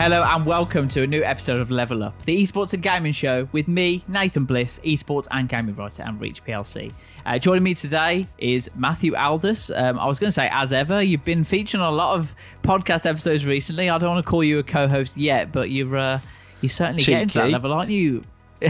[0.00, 3.48] Hello and welcome to a new episode of Level Up, the esports and gaming show
[3.50, 6.92] with me, Nathan Bliss, esports and gaming writer and Reach PLC.
[7.26, 9.70] Uh, joining me today is Matthew Aldous.
[9.70, 12.34] Um, I was going to say, as ever, you've been featured on a lot of
[12.62, 13.90] podcast episodes recently.
[13.90, 16.20] I don't want to call you a co-host yet, but you're uh,
[16.60, 17.12] you're certainly Cheeky.
[17.12, 18.22] getting to that level, aren't you?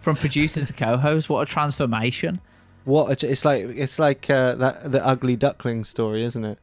[0.00, 2.40] From producer to co-host, what a transformation!
[2.84, 6.58] What a, it's like it's like uh, that the ugly duckling story, isn't it?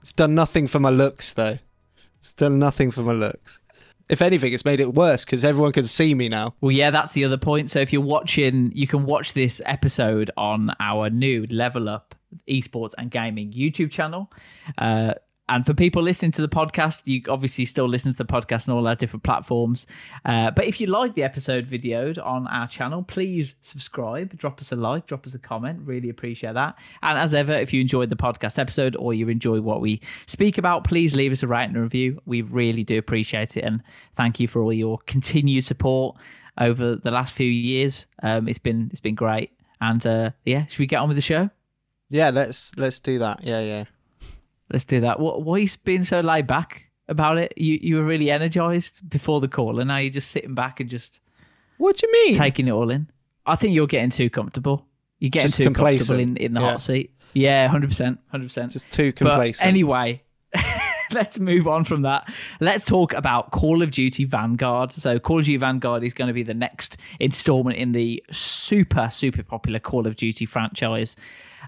[0.00, 1.58] It's done nothing for my looks though.
[2.18, 3.60] It's done nothing for my looks.
[4.08, 6.54] If anything, it's made it worse because everyone can see me now.
[6.60, 7.72] Well, yeah, that's the other point.
[7.72, 12.14] So if you're watching, you can watch this episode on our new Level Up
[12.48, 14.30] Esports and Gaming YouTube channel.
[14.78, 15.14] Uh,
[15.48, 18.74] and for people listening to the podcast, you obviously still listen to the podcast on
[18.74, 19.86] all our different platforms.
[20.24, 24.72] Uh, but if you like the episode videoed on our channel, please subscribe, drop us
[24.72, 25.80] a like, drop us a comment.
[25.84, 26.76] Really appreciate that.
[27.00, 30.58] And as ever, if you enjoyed the podcast episode or you enjoy what we speak
[30.58, 32.20] about, please leave us a rating and review.
[32.26, 33.62] We really do appreciate it.
[33.62, 36.16] And thank you for all your continued support
[36.58, 38.08] over the last few years.
[38.20, 39.52] Um, it's been it's been great.
[39.80, 41.50] And uh, yeah, should we get on with the show?
[42.10, 43.44] Yeah, let's let's do that.
[43.44, 43.84] Yeah, yeah.
[44.70, 45.20] Let's do that.
[45.20, 47.54] What why you being so laid back about it?
[47.56, 50.90] You you were really energized before the call, and now you're just sitting back and
[50.90, 51.20] just
[51.78, 52.34] What do you mean?
[52.34, 53.08] taking it all in.
[53.46, 54.86] I think you're getting too comfortable.
[55.20, 56.08] You're getting Just too complacent.
[56.18, 56.70] comfortable in, in the Yeah.
[56.70, 57.12] hot seat.
[57.32, 58.72] Yeah, hundred percent, hundred percent.
[58.72, 59.66] Just too But complacent.
[59.68, 60.22] anyway,
[61.12, 62.28] let's move on from that.
[62.60, 64.92] Let's talk about Call of Duty Vanguard.
[64.92, 69.08] So, Call of Duty Vanguard is going to be the next installment in the super,
[69.10, 71.14] super popular Call of Duty franchise.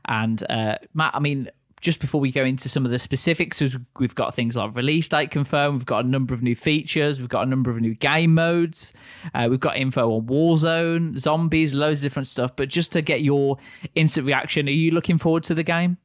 [0.06, 1.50] And uh, Matt, I mean,
[1.80, 5.30] just before we go into some of the specifics, we've- got things like release date
[5.30, 5.74] confirmed.
[5.76, 7.20] We've got a number of new features.
[7.20, 8.92] We've got a number of new game modes.
[9.34, 12.56] Uh, we've got info on Warzone, zombies, loads of different stuff.
[12.56, 13.58] But just to get your
[13.94, 15.98] instant reaction, are you looking forward to the game?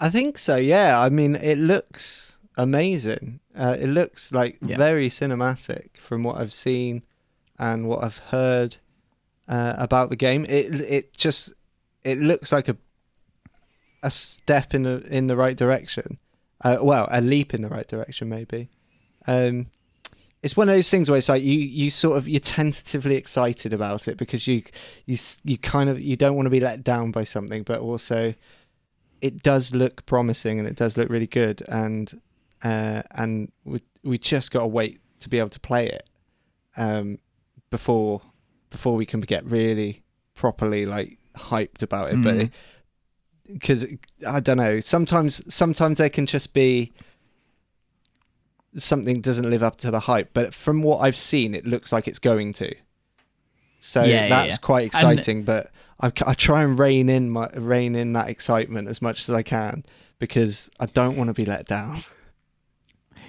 [0.00, 0.56] I think so.
[0.56, 1.00] Yeah.
[1.00, 3.40] I mean, it looks amazing.
[3.54, 4.76] Uh, it looks like Yeah.
[4.76, 7.02] very cinematic from what I've seen
[7.58, 8.76] and what I've heard
[9.48, 10.44] uh, about the game.
[10.46, 11.52] It it just
[12.04, 12.76] it looks like a
[14.02, 16.18] a step in the in the right direction.
[16.62, 18.70] Uh, well, a leap in the right direction, maybe.
[19.26, 19.66] Um,
[20.42, 23.72] it's one of those things where it's like you you sort of you're tentatively excited
[23.72, 24.62] about it because you
[25.04, 28.34] you you kind of you don't want to be let down by something, but also
[29.20, 32.20] it does look promising and it does look really good and
[32.62, 36.08] uh, and we we just got to wait to be able to play it
[36.76, 37.18] um,
[37.70, 38.22] before
[38.70, 40.02] before we can get really
[40.34, 42.22] properly like hyped about it.
[42.22, 42.50] But Mm.
[43.52, 43.84] Because
[44.26, 46.92] I don't know, sometimes sometimes there can just be
[48.76, 50.30] something doesn't live up to the hype.
[50.34, 52.74] But from what I've seen, it looks like it's going to.
[53.78, 54.58] So Yeah, yeah, that's yeah.
[54.62, 55.42] quite And- exciting.
[55.44, 55.70] but
[56.00, 59.42] I, I try and rein in my rein in that excitement as much as I
[59.42, 59.84] can
[60.18, 62.00] because I don't want to be let down.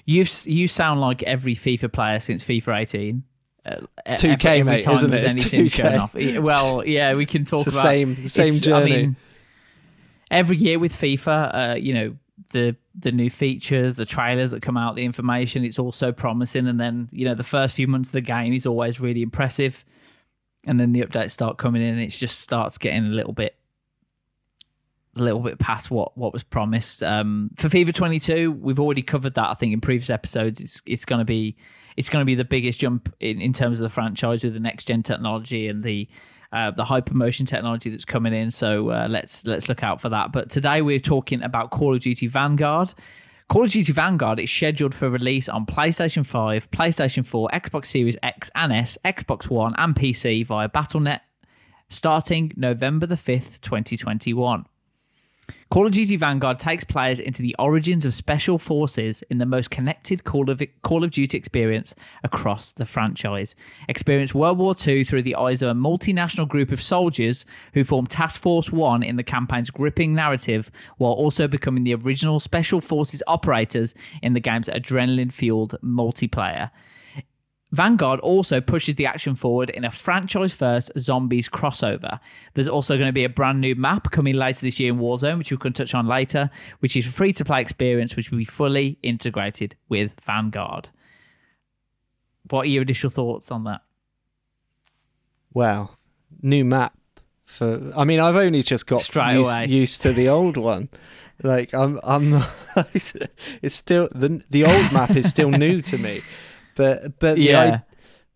[0.10, 3.24] You you sound like every FIFA player since FIFA 18.
[3.66, 3.76] Uh,
[4.08, 5.22] 2K, every mate, isn't it?
[5.22, 5.70] It's 2K.
[5.70, 6.14] shown off.
[6.42, 8.94] Well, yeah, we can talk about same- the same journey.
[8.94, 9.16] I mean,
[10.32, 12.16] every year with FIFA, uh, you know
[12.52, 16.68] the the new features, the trailers that come out, the information, it's all so promising.
[16.68, 19.84] And then you know the first few months of the game is always really impressive,
[20.66, 23.56] and then the updates start coming in, and it just starts getting a little bit
[25.16, 27.04] a little bit past what what was promised.
[27.04, 29.50] Um, for FIFA 22, we've already covered that.
[29.50, 31.58] I think in previous episodes, it's it's going to be
[31.96, 34.60] it's going to be the biggest jump in, in terms of the franchise with the
[34.60, 36.08] next gen technology and the
[36.52, 38.52] uh, the hypermotion technology that's coming in.
[38.52, 40.32] So uh, let's let's look out for that.
[40.32, 42.94] But today we're talking about Call of Duty Vanguard.
[43.50, 48.18] Call of Duty Vanguard is scheduled for release on PlayStation 5, PlayStation 4, Xbox Series
[48.22, 51.22] X and S, Xbox One, and PC via Battle.net
[51.90, 54.66] starting November the 5th, 2021.
[55.70, 59.70] Call of Duty Vanguard takes players into the origins of special forces in the most
[59.70, 61.94] connected Call of, Call of Duty experience
[62.24, 63.54] across the franchise.
[63.90, 68.08] Experience World War II through the eyes of a multinational group of soldiers who form
[68.08, 73.22] Task Force One in the campaign's gripping narrative, while also becoming the original Special Forces
[73.28, 73.94] operators
[74.24, 76.72] in the game's adrenaline fueled multiplayer.
[77.72, 82.20] Vanguard also pushes the action forward in a franchise first zombies crossover.
[82.54, 85.38] There's also going to be a brand new map coming later this year in Warzone,
[85.38, 86.50] which we can touch on later,
[86.80, 90.90] which is a free to play experience, which will be fully integrated with Vanguard.
[92.50, 93.82] What are your initial thoughts on that?
[95.54, 95.98] Well,
[96.42, 96.98] new map
[97.44, 97.92] for.
[97.98, 99.66] I mean, I've only just got Straight used, away.
[99.68, 100.88] used to the old one.
[101.44, 102.50] Like I'm, I'm not.
[103.62, 106.22] it's still the the old map is still new to me,
[106.78, 107.62] but but the Yeah.
[107.62, 107.84] i-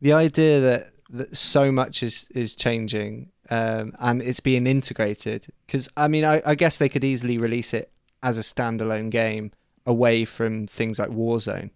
[0.02, 5.90] the idea that that so much is is changing um, and it's being integrated because
[5.98, 7.92] I mean I, I guess they could easily release it
[8.24, 9.52] as a standalone game
[9.86, 11.72] away from things like Warzone,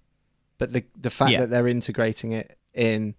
[0.58, 1.40] but the the fact Yeah.
[1.42, 3.16] that they're integrating it in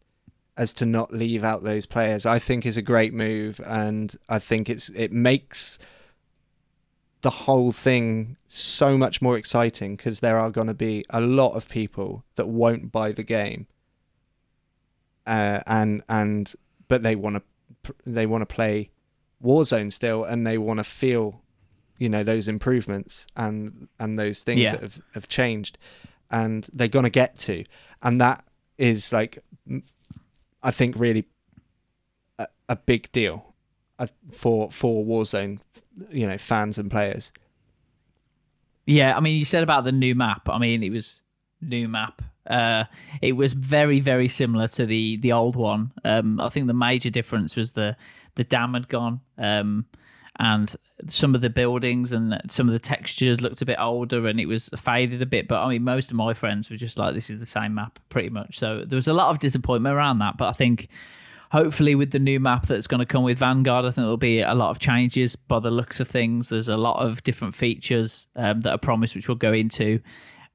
[0.57, 4.39] as to not leave out those players, I think is a great move, and I
[4.39, 5.79] think it's it makes
[7.27, 11.57] the whole thing so much more exciting because there are going to be a lot
[11.57, 13.67] of people that won't buy the game,
[15.27, 16.55] uh, and and
[16.87, 17.43] but they want
[17.85, 18.91] to they want to play
[19.43, 21.43] Warzone still, and they want to feel,
[21.99, 24.73] you know, those improvements and and those things Yeah.
[24.73, 25.79] that have have changed,
[26.31, 27.65] and they're going to get to,
[28.05, 28.45] and that
[28.79, 29.41] is like,
[30.63, 31.27] I think really
[32.39, 33.57] a, a big deal
[33.99, 35.59] uh, for for Warzone,
[36.11, 37.33] you know, fans and players.
[38.87, 40.49] Yeah, I mean, you said about the new map.
[40.49, 41.23] I mean, it was
[41.61, 42.23] new map.
[42.47, 42.85] Uh,
[43.21, 45.93] it was very, very similar to the the old one.
[46.05, 47.97] Um, I think the major difference was the
[48.37, 49.87] the dam had gone, um,
[50.39, 50.73] and
[51.09, 54.47] some of the buildings and some of the textures looked a bit older, and it
[54.47, 55.49] was faded a bit.
[55.49, 57.99] But I mean, most of my friends were just like, "This is the same map,
[58.09, 60.37] pretty much." So there was a lot of disappointment around that.
[60.37, 60.89] But I think
[61.53, 64.41] hopefully with the new map that's going to come with Vanguard, I think there'll be
[64.41, 66.49] a lot of changes by the looks of things.
[66.49, 70.01] There's a lot of different features um, that are promised, which we'll go into.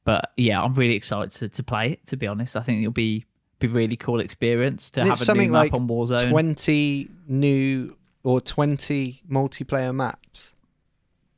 [0.04, 2.06] But yeah, I'm really excited to, to play it.
[2.08, 3.26] To be honest, I think it'll be
[3.60, 6.32] be really cool experience to And have a something new map like on Warzone.
[6.32, 10.56] twenty new or twenty multiplayer maps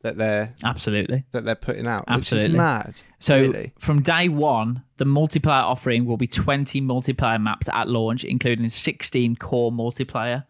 [0.03, 1.23] that they're Absolutely.
[1.31, 2.49] that they're putting out, Absolutely.
[2.49, 3.01] which is mad.
[3.19, 3.73] So really.
[3.79, 9.37] from day one, the multiplayer offering will be 20 multiplayer maps at launch, including 16
[9.37, 10.45] core multiplayer.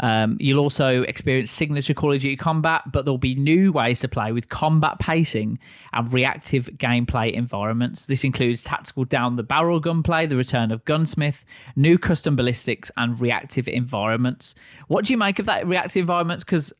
[0.00, 4.08] Um, you'll also experience signature Call of Duty combat, but there'll be new ways to
[4.08, 5.58] play with combat pacing
[5.92, 8.06] and reactive gameplay environments.
[8.06, 11.44] This includes tactical down the barrel gunplay, the return of gunsmith,
[11.76, 14.56] new custom ballistics, and reactive environments.
[14.88, 16.42] What do you make of that reactive environments?
[16.42, 16.72] Because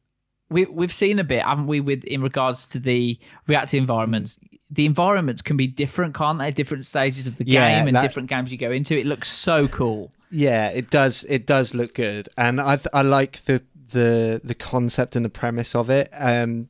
[0.55, 4.39] we we've seen a bit, haven't we, with in regards to the reactive environments.
[4.71, 6.51] The environments can be different, can't they?
[6.51, 8.99] Different stages of the Yeah, game and that- different games you go into.
[8.99, 10.11] It looks so cool.
[10.31, 11.25] Yeah, it does.
[11.29, 13.63] It does look good, and I th- I like the
[13.93, 16.09] the the concept and the premise of it.
[16.19, 16.69] Um,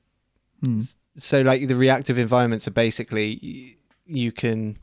[0.66, 3.76] s- so like the reactive environments are basically
[4.06, 4.76] you can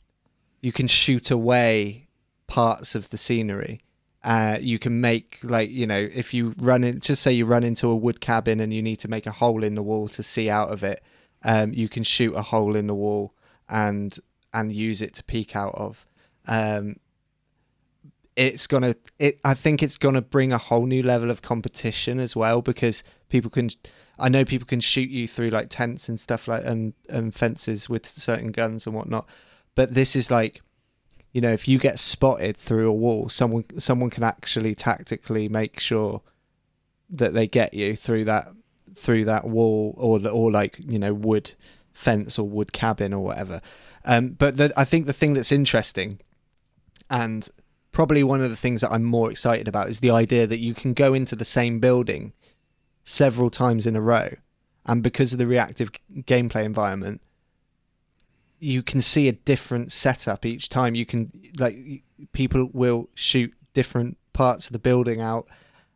[0.62, 2.08] you can shoot away
[2.48, 3.82] parts of the scenery.
[4.24, 7.64] Uh, you can make like you know if you run in just say you run
[7.64, 10.22] into a wood cabin and you need to make a hole in the wall to
[10.22, 11.02] see out of it.
[11.44, 13.34] Um, you can shoot a hole in the wall
[13.68, 14.18] and
[14.54, 16.06] and use it to peek out of.
[16.48, 16.98] Um,
[18.36, 22.36] it's gonna it i think it's gonna bring a whole new level of competition as
[22.36, 23.70] well because people can
[24.18, 27.90] i know people can shoot you through like tents and stuff like and and fences
[27.90, 29.28] with certain guns and whatnot
[29.76, 30.62] but this is like
[31.32, 35.80] you know if you get spotted through a wall someone someone can actually tactically make
[35.80, 36.22] sure
[37.10, 38.48] that they get you through that
[38.96, 41.52] through that wall or or like you know wood
[41.94, 43.62] fence or wood cabin or whatever.
[44.06, 46.20] Um but the, i think the thing that's interesting
[47.10, 47.50] and
[47.92, 50.74] probably one of the things that I'm more excited about is the idea that you
[50.74, 52.34] can go into the same building
[53.04, 54.30] several times in a row,
[54.86, 57.22] and because of the reactive gameplay environment,
[58.64, 60.94] you can see a different setup each time.
[60.96, 61.76] You can like
[62.32, 65.48] people will shoot different parts of the building out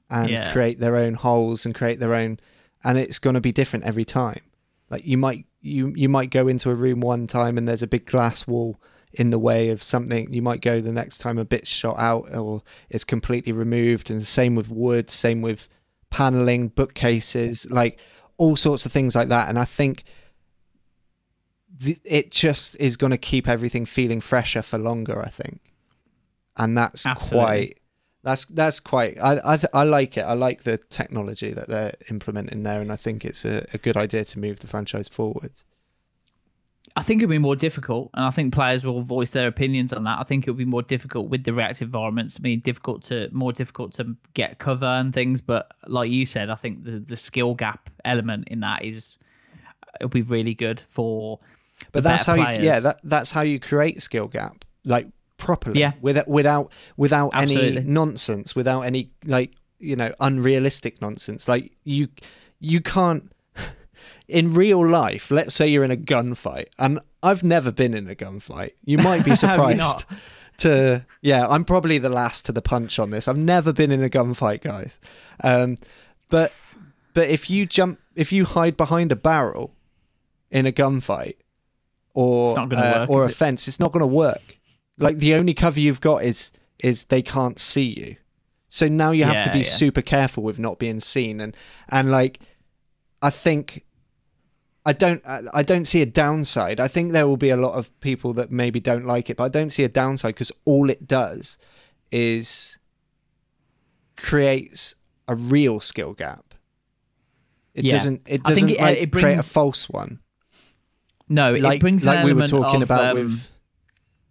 [0.09, 0.51] and Yeah.
[0.51, 2.39] create their own holes and create their own,
[2.83, 4.41] and it's going to be different every time.
[4.89, 7.87] Like you might you you might go into a room one time and there's a
[7.87, 8.79] big glass wall
[9.13, 12.25] in the way of something you might go the next time a bit's shot out
[12.35, 15.69] or it's completely removed and the same with wood same with
[16.09, 17.97] paneling bookcases like
[18.37, 20.03] all sorts of things like that and i think
[21.81, 25.59] th- it just is going to keep everything feeling fresher for longer i think
[26.57, 27.45] and that's Absolutely.
[27.45, 27.79] quite
[28.23, 31.93] that's that's quite I I, th- I like it i like the technology that they're
[32.09, 35.61] implementing there and i think it's a, a good idea to move the franchise forward
[36.95, 40.05] I think it'll be more difficult, and I think players will voice their opinions on
[40.05, 40.19] that.
[40.19, 42.37] I think it'll be more difficult with the reactive environments.
[42.39, 45.41] I mean, difficult to more difficult to get cover and things.
[45.41, 49.17] But like you said, I think the the skill gap element in that is
[49.99, 51.39] it'll be really good for.
[51.95, 55.79] But that's how you, yeah that that's how you create skill gap like properly.
[55.79, 55.93] Yeah.
[56.01, 57.77] Without without without Absolutely.
[57.77, 61.47] any nonsense, without any like you know unrealistic nonsense.
[61.47, 62.09] Like you
[62.59, 63.31] you can't
[64.27, 65.31] in real life.
[65.31, 68.71] Let's say you're in a gunfight, and I've never been in a gunfight.
[68.83, 70.05] You might be surprised.
[70.57, 73.27] to yeah, I'm probably the last to the punch on this.
[73.27, 74.99] I've never been in a gunfight, guys.
[75.43, 75.75] Um,
[76.29, 76.53] but
[77.13, 79.73] but if you jump, if you hide behind a barrel
[80.49, 81.35] in a gunfight,
[82.15, 84.57] or It's not gonna uh, work, or a fence, it's not going to work.
[84.97, 88.15] Like the only cover you've got is is they can't see you.
[88.69, 89.65] So now you have to be yeah.
[89.65, 91.55] super careful with not being seen, and
[91.89, 92.39] and like
[93.21, 93.85] I think
[94.85, 96.79] I don't I don't see a downside.
[96.79, 99.43] I think there will be a lot of people that maybe don't like it, but
[99.45, 101.57] I don't see a downside because all it does
[102.11, 102.77] is
[104.15, 104.95] creates
[105.27, 106.53] a real skill gap.
[107.73, 107.91] It Yeah.
[107.97, 110.19] doesn't it doesn't it- like it create a false one.
[111.27, 113.49] No, it Like brings an like we were talking of, about um, with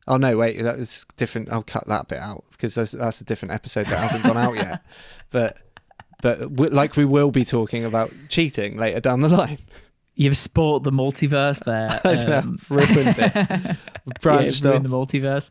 [0.07, 1.51] Oh no, wait, that's different.
[1.51, 4.55] I'll cut that bit out because that's, that's a different episode that hasn't gone out
[4.55, 4.85] yet.
[5.31, 5.59] But
[6.23, 9.59] but w- like we will be talking about cheating later down the line.
[10.15, 12.01] You've spoiled the multiverse there.
[12.33, 13.77] Um, ruined it.
[14.23, 15.51] Branched yeah, the multiverse.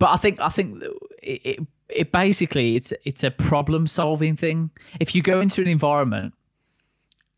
[0.00, 0.82] But I think I think
[1.22, 4.70] it, it it basically it's it's a problem solving thing.
[4.98, 6.34] If you go into an environment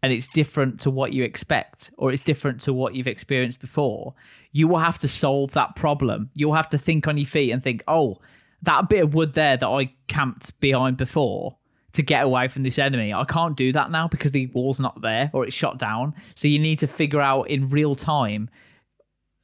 [0.06, 4.14] and it's different to what you expect or it's different to what you've experienced before,
[4.52, 6.30] you will have to solve that problem.
[6.32, 8.20] You'll have to think on your feet and think, "Oh,
[8.62, 11.56] that bit of wood there that I camped behind before
[11.94, 13.12] to get away from this enemy.
[13.12, 16.14] I can't do that now because the wall's not there or it's shot down.
[16.36, 18.48] So you need to figure out in real time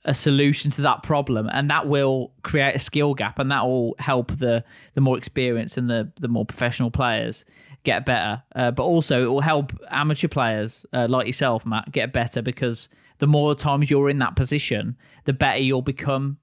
[0.04, 3.96] a solution to that problem and that will create a skill gap and that will
[3.98, 4.64] help the
[4.94, 7.44] the more experienced and the the more professional players
[7.84, 12.12] get better uh, but also it will help amateur players uh, like yourself Matt get
[12.12, 16.38] better because the more times you're in that position the better you'll become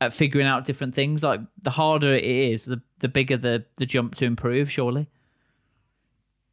[0.00, 3.86] at figuring out different things like the harder it is the the bigger the the
[3.86, 5.08] jump to improve surely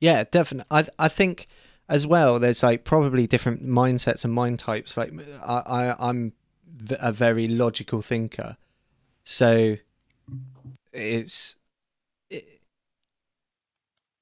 [0.02, 0.68] Yeah, definitely.
[0.72, 1.48] I I think
[1.88, 2.40] as well.
[2.40, 4.98] There's like probably different mindsets and mind types.
[4.98, 5.14] Like
[5.46, 6.34] I, I I'm
[7.00, 8.58] a very logical thinker,
[9.24, 9.78] so
[10.92, 11.56] it's.
[12.30, 12.44] It,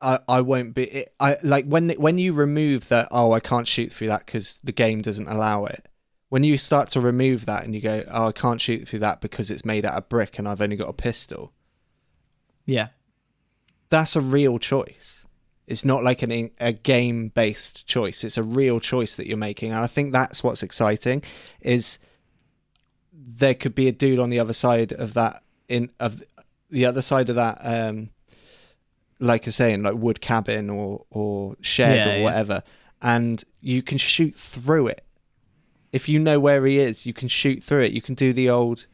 [0.01, 3.67] I, I won't be it, I like when when you remove that oh I can't
[3.67, 5.87] shoot through that because the game doesn't allow it
[6.29, 9.19] when you start to remove that and you go oh I can't shoot through that
[9.19, 11.53] because it's made out of brick and I've only got a pistol
[12.65, 12.89] yeah
[13.89, 15.25] that's a real choice.
[15.67, 18.23] It's not like an a game based choice.
[18.23, 21.23] It's a real choice that you're making, and I think that's what's exciting.
[21.61, 21.99] Is
[23.13, 26.23] there could be a dude on the other side of that in of
[26.71, 28.09] the other side of that, um,
[29.19, 32.23] like I say, in like wood cabin or or shed Yeah, or yeah.
[32.23, 32.63] whatever,
[33.01, 35.03] and you can shoot through it.
[35.91, 37.91] If you know where he is, you can shoot through it.
[37.91, 38.85] You can do the old,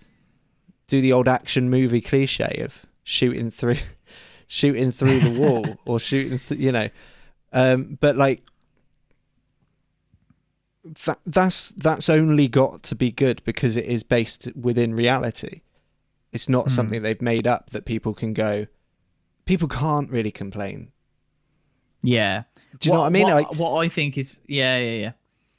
[0.88, 3.75] do the old action movie cliche of shooting through
[4.48, 6.88] shooting through the wall or shooting th- you know
[7.53, 8.41] um but like
[11.05, 15.62] that that's that's only got to be good because it is based within reality
[16.32, 18.67] it's not something they've made up that people can go
[19.46, 20.92] people can't really complain
[22.02, 22.44] Yeah.
[22.80, 23.24] Do you know what I mean?
[23.24, 25.12] What, Like- what I think is, yeah, yeah, yeah.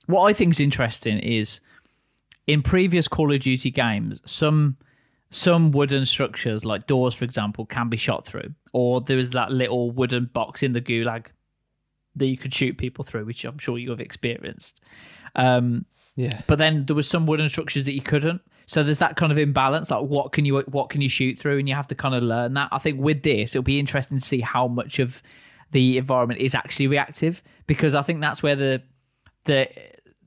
[0.07, 1.61] What I think is interesting is
[2.47, 4.77] in previous Call of Duty games, some
[5.31, 9.51] some wooden structures, like doors, for example, can be shot through, or there is that
[9.51, 11.27] little wooden box in the gulag
[12.15, 14.81] that you could shoot people through, which I'm sure you have experienced.
[15.35, 18.41] Um, yeah but then there was some wooden structures that you couldn't.
[18.67, 19.91] So there's that kind of imbalance.
[19.91, 22.23] Like what can you what can you shoot through, and you have to kind of
[22.23, 22.69] learn that.
[22.73, 25.23] I think with this, it'll be interesting to see how much of
[25.73, 28.83] the environment is actually reactive, because I think that's where the
[29.45, 29.69] the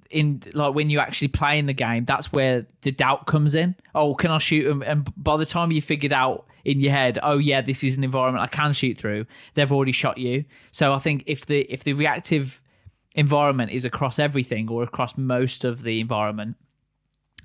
[0.10, 3.75] in like when you actually play in the game, that's where the doubt comes in.
[3.93, 4.81] Oh, can I shoot them?
[4.81, 8.03] And by the time you figured out in your head, oh yeah, this is an
[8.03, 10.46] environment I can shoot through, they've already shot you.
[10.72, 12.62] So I think if the if the reactive
[13.15, 16.55] environment is across everything or across most of the environment,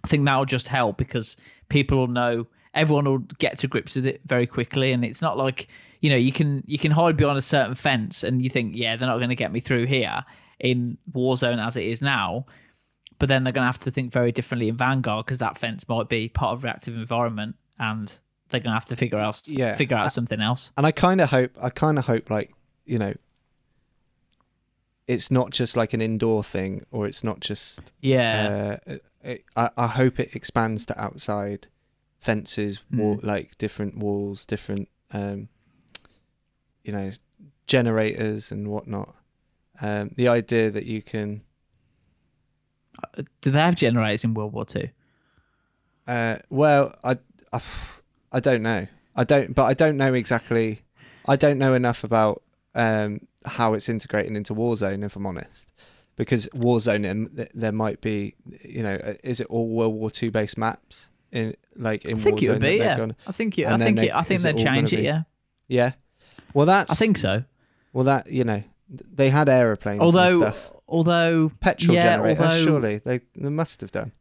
[0.05, 1.37] I think that'll just help because
[1.69, 4.93] people will know everyone will get to grips with it very quickly.
[4.93, 5.69] And it's not like
[6.01, 8.95] you know you can you can hide behind a certain fence and you think yeah
[8.97, 10.25] they're not going to get me through here
[10.61, 12.45] in warzone as it is now.
[13.19, 15.89] But then they're going to have to think very differently in vanguard because that fence
[15.89, 18.09] might be part of reactive environment and
[18.51, 19.75] they're going to have to figure out Yeah.
[19.77, 20.73] figure out something else.
[20.77, 22.53] and I kind of hope I kind of hope like
[22.85, 23.15] you know
[25.07, 29.71] it's not just like an indoor thing or it's not just yeah uh, it, I,
[29.77, 31.67] I hope it expands to outside
[32.19, 33.27] fences, wall, Hmm.
[33.27, 35.49] like different walls, different, um,
[36.83, 37.11] you know,
[37.67, 39.15] generators and whatnot.
[39.83, 41.43] Um, the idea that you can,
[43.43, 44.89] do they have generators in world war two
[46.07, 47.19] uh, well, I
[47.53, 47.61] I,
[48.33, 48.87] I don't know.
[49.17, 50.81] I don't, but I don't know exactly.
[51.27, 52.43] I don't know enough about
[52.75, 55.67] um, how it's integrating into Warzone, if I'm honest.
[56.17, 60.31] Because Warzone, um, there might be, you know, uh, is it all World War Two
[60.31, 62.43] based maps in like in I think Warzone?
[62.45, 62.77] it would be.
[62.77, 64.99] Yeah, gonna- I think it, I think they- it, I think they'd change it.
[64.99, 65.23] be- Yeah,
[65.67, 65.93] yeah.
[66.53, 66.93] Well, that's.
[66.93, 67.43] I think so.
[67.93, 70.71] Well, that you know, they had aeroplanes and Although, stuff.
[70.89, 74.13] although Petrol yeah, generators, although- surely they they must have done.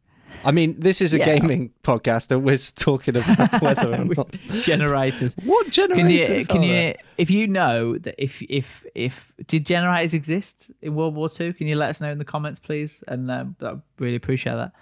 [0.44, 1.38] I mean, this is a Yeah.
[1.38, 4.30] gaming podcast, and we're talking about whether or not
[4.62, 5.34] generators.
[5.44, 6.96] what generators Can you can you there?
[7.18, 11.52] if you know that if if if did generators exist in World War Two?
[11.52, 13.02] Can you let us know in the comments, please?
[13.08, 14.72] And um, I'd really appreciate that.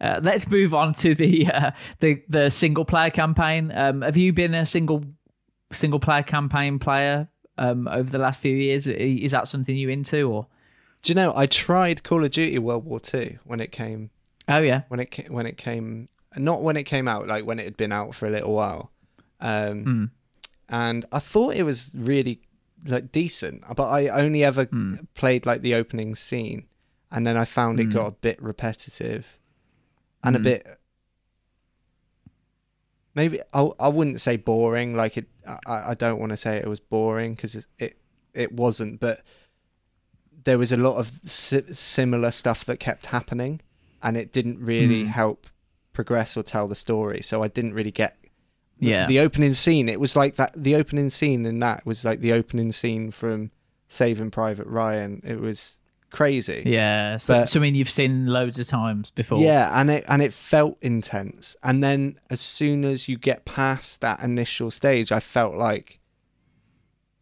[0.00, 3.70] Uh, let's move on to the uh, the the single player campaign.
[3.74, 5.04] Um, have you been a single
[5.72, 7.28] single player campaign player
[7.58, 8.86] um, over the last few years?
[8.88, 10.46] Is that something you into or?
[11.02, 11.32] Do you know?
[11.34, 14.10] I tried Call of Duty World War Two when it came
[14.56, 17.64] Oh yeah, when it when it came not when it came out, like when it
[17.64, 18.90] had been out for a little while.
[19.40, 20.10] Um, Mm.
[20.68, 22.40] and I thought it was really
[22.84, 25.06] like decent, but I only ever Mm.
[25.14, 26.66] played like the opening scene,
[27.10, 27.92] and then I found it Mm.
[27.92, 29.38] got a bit repetitive
[30.24, 30.42] and a Mm.
[30.44, 30.66] bit.
[33.14, 34.94] Maybe I I wouldn't say boring.
[34.96, 35.28] Like it,
[35.66, 37.94] I I don't want to say it was boring because it, it
[38.34, 39.22] it wasn't, but
[40.44, 43.60] there was a lot of si- similar stuff that kept happening,
[44.02, 45.08] and it didn't really Mm.
[45.08, 45.46] help
[45.92, 47.20] progress or tell the story.
[47.22, 48.16] So I didn't really get
[48.78, 49.06] the- Yeah.
[49.06, 49.88] the opening scene.
[49.88, 50.52] It was like that.
[50.56, 53.50] The opening scene in that was like the opening scene from
[53.88, 55.20] Saving Private Ryan.
[55.24, 55.78] It was
[56.10, 56.62] crazy.
[56.66, 57.16] yeah.
[57.18, 59.38] So, But- so I mean, you've seen loads of times before.
[59.40, 61.56] Yeah, and it and it felt intense.
[61.62, 66.00] And then as soon as you get past that initial stage, I felt like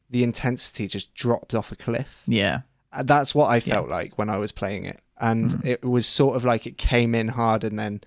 [0.09, 2.23] the intensity just dropped off a cliff.
[2.27, 2.61] yeah,
[2.93, 5.67] Uh, That's what I felt like when I was playing it, and Mm.
[5.67, 8.01] it was sort of like it came in hard and then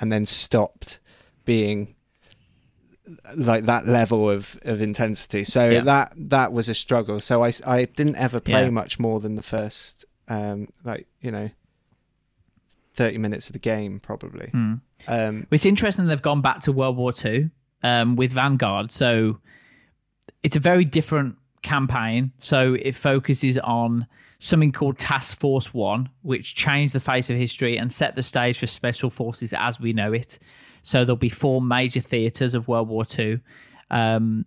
[0.00, 0.98] and then stopped
[1.44, 1.94] being
[3.36, 5.42] like that level of, of intensity.
[5.44, 5.80] So Yeah.
[5.82, 7.20] that that was a struggle.
[7.20, 8.70] So I I didn't ever play Yeah.
[8.70, 11.50] much more than the first um like you know
[12.94, 14.48] thirty minutes of the game probably.
[14.52, 14.80] Mm.
[15.06, 17.50] Um It's interesting they've gone back to World War Two
[17.82, 18.90] um, with Vanguard.
[18.90, 19.38] So
[20.42, 22.32] it's a very different campaign.
[22.40, 24.06] So it focuses on
[24.38, 28.58] something called Task Force One, which changed the face of history and set the stage
[28.58, 30.38] for special forces as we know it.
[30.82, 33.40] So there'll be four major theatres of World War Two.
[33.90, 34.46] Um,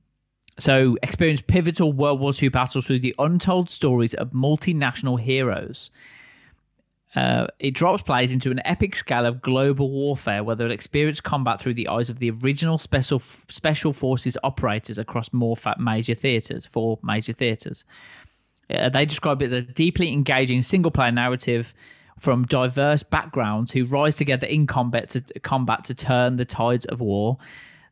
[0.60, 5.92] so experience pivotal World War II battles through the untold stories of multinational heroes.
[7.16, 11.60] Uh, it drops players into an epic scale of global warfare where they'll experience combat
[11.60, 17.00] through the eyes of the original special special forces operators across more major theaters, four
[17.04, 17.84] major theaters.
[18.74, 21.74] Uh, they describe it as a deeply engaging single player narrative
[22.20, 27.02] from diverse backgrounds who rise together in combat to combat to turn the tides of
[27.02, 27.38] war.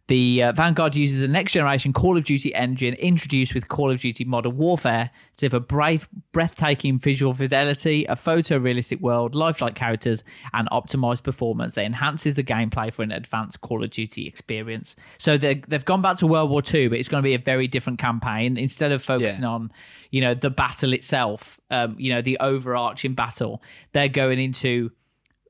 [0.10, 4.02] The uh, Vanguard uses the next generation Call of Duty engine introduced with Call of
[4.02, 10.67] Duty Modern Warfare to deliver brave, breathtaking visual fidelity, a photorealistic world, lifelike characters, and
[10.72, 14.95] optimized performance that enhances the gameplay for an advanced Call of Duty experience.
[15.19, 17.39] So they- they've gone back to World War II, but it's going to be a
[17.39, 18.58] very different campaign.
[18.58, 19.50] Instead of focusing Yeah.
[19.50, 19.72] on,
[20.10, 23.62] you know, the battle itself, um, you know, the overarching battle,
[23.93, 24.89] they're going into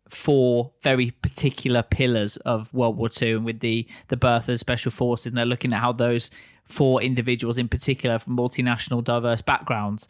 [0.09, 4.91] four very particular pillars of World War II, and with the the birth of special
[4.91, 6.29] forces, and they're looking at how those
[6.65, 10.07] four individuals, in particular from multinational, diverse backgrounds,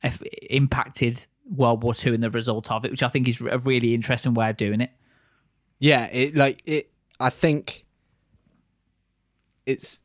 [0.00, 3.58] have impacted World War II and the result of it, which I think is a
[3.58, 4.90] really interesting way of doing it.
[5.78, 7.84] yeah, it like it I think
[9.66, 10.00] it's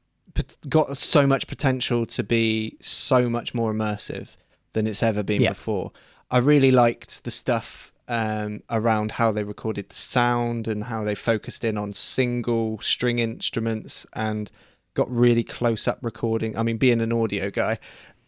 [0.69, 4.35] got so much potential to be so much more immersive
[4.73, 5.49] than it's ever been Yeah.
[5.49, 5.91] before.
[6.29, 11.15] I really liked the stuff um, around how they recorded the sound and how they
[11.15, 14.51] focused in on single string instruments and
[14.93, 16.57] got really close up recording.
[16.57, 17.79] I mean, being an audio guy,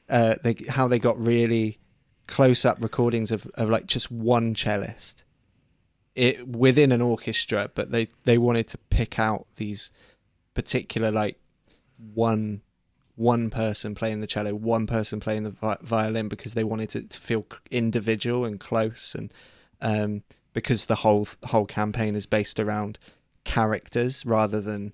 [0.09, 1.79] uh, they how they got really
[2.27, 5.23] close up recordings of, of like just one cellist
[6.19, 9.91] it within an orchestra, but they they wanted to pick out these
[10.53, 11.39] particular like
[12.13, 12.61] one
[13.15, 17.09] one person playing the cello, one person playing the vi- violin because they wanted it
[17.11, 19.33] to feel individual and close, and
[19.81, 22.99] um, because the whole whole campaign is based around
[23.43, 24.93] characters rather than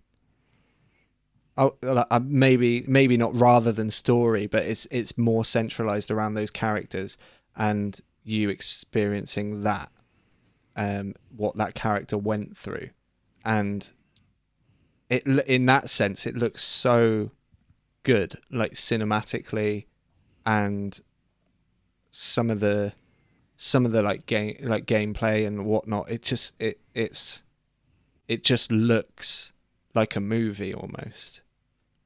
[1.58, 6.52] oh, uh, maybe maybe not rather than story, but it's it's more centralized around those
[6.52, 7.18] characters
[7.56, 9.90] and you experiencing that
[10.76, 12.90] um, what that character went through,
[13.44, 13.92] and
[15.10, 17.32] it in that sense it looks so
[18.04, 19.86] good, like cinematically,
[20.46, 21.00] and
[22.12, 22.94] some of the
[23.58, 26.10] some of the like game like gameplay and whatnot.
[26.10, 27.44] It just it it's
[28.28, 29.54] it just looks
[29.94, 31.42] like a movie almost,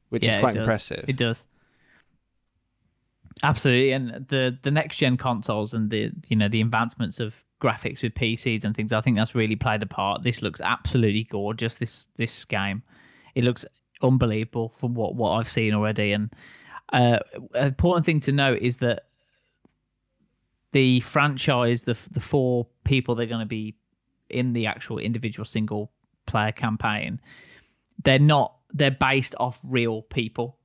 [0.10, 0.62] which Yeah, is quite does.
[0.62, 1.06] impressive.
[1.08, 1.44] It does.
[3.42, 8.02] Absolutely, and the the next gen consoles and the you know the advancements of graphics
[8.04, 10.24] with PCs and things, I think that's really played a part.
[10.24, 11.76] This looks absolutely gorgeous.
[11.76, 12.84] This this game,
[13.36, 13.66] it looks
[14.02, 16.12] unbelievable from what what I've seen already.
[16.12, 16.34] And
[16.92, 17.20] uh,
[17.54, 19.04] an important thing to note is that
[20.72, 23.76] the franchise, the the four people they're going to be
[24.30, 25.92] in the actual individual single
[26.26, 27.20] player campaign,
[28.04, 30.59] they're not they're based off real people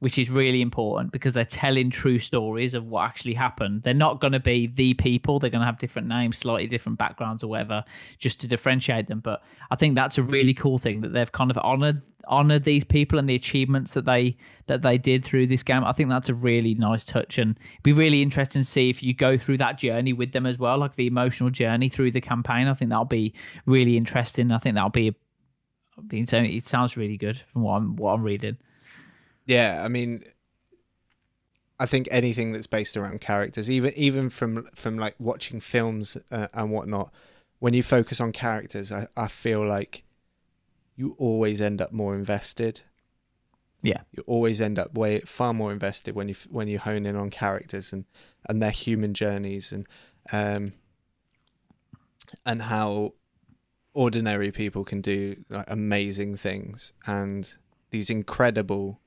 [0.00, 3.82] which is really important because they're telling true stories of what actually happened.
[3.82, 5.38] They're not going to be the people.
[5.40, 7.84] They're going to have different names, slightly different backgrounds or whatever,
[8.18, 9.18] just to differentiate them.
[9.20, 12.84] But I think that's a really cool thing that they've kind of honored honored these
[12.84, 15.82] people and the achievements that they that they did through this game.
[15.84, 19.02] I think that's a really nice touch and it'd be really interesting to see if
[19.02, 22.20] you go through that journey with them as well, like the emotional journey through the
[22.20, 22.68] campaign.
[22.68, 23.34] I think that'll be
[23.66, 24.52] really interesting.
[24.52, 25.14] I think that'll be.
[26.12, 28.58] It sounds really good from what I'm what I'm reading.
[29.48, 30.22] Yeah, I mean,
[31.80, 36.48] I think anything that's based around characters, even even from from like watching films uh,
[36.52, 37.10] and whatnot,
[37.58, 40.04] when you focus on characters, I, I feel like
[40.96, 42.82] you always end up more invested.
[43.82, 47.16] Yeah, you always end up way far more invested when you when you hone in
[47.16, 48.04] on characters and
[48.46, 49.86] and their human journeys and
[50.30, 50.74] um
[52.44, 53.14] and how
[53.94, 57.54] ordinary people can do like amazing things and
[57.90, 59.00] these incredible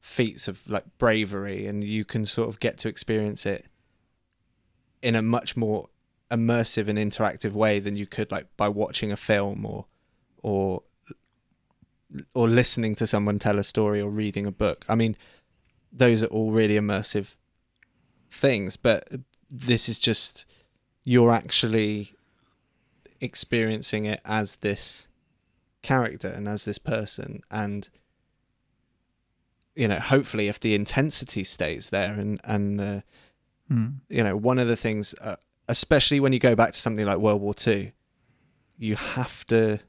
[0.00, 3.66] feats of like bravery and you can sort of get to experience it
[5.02, 5.88] in a much more
[6.30, 9.86] immersive and interactive way than you could like by watching a film or
[10.42, 10.82] or
[12.34, 14.84] or listening to someone tell a story or reading a book.
[14.88, 15.16] I mean,
[15.92, 17.36] those are all really immersive
[18.30, 19.08] things, but
[19.50, 20.46] this is just
[21.04, 22.14] you're actually
[23.20, 25.08] experiencing it as this
[25.82, 27.88] character and as this person and
[29.78, 33.00] you know hopefully if the intensity stays there and and uh,
[33.70, 33.94] mm.
[34.08, 35.36] you know one of the things uh,
[35.68, 37.92] especially when you go back to something like World War II
[38.76, 39.80] you have to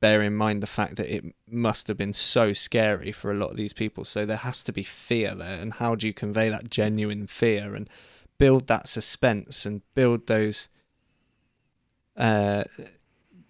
[0.00, 3.50] bear in mind the fact that it must have been so scary for a lot
[3.50, 4.04] of these people.
[4.04, 5.62] So there has to be fear there.
[5.62, 7.88] And how do you convey that genuine fear and
[8.36, 10.68] build that suspense and build those
[12.18, 12.64] uh,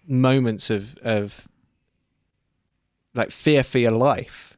[0.07, 1.47] moments of of
[3.13, 4.54] like fear for your life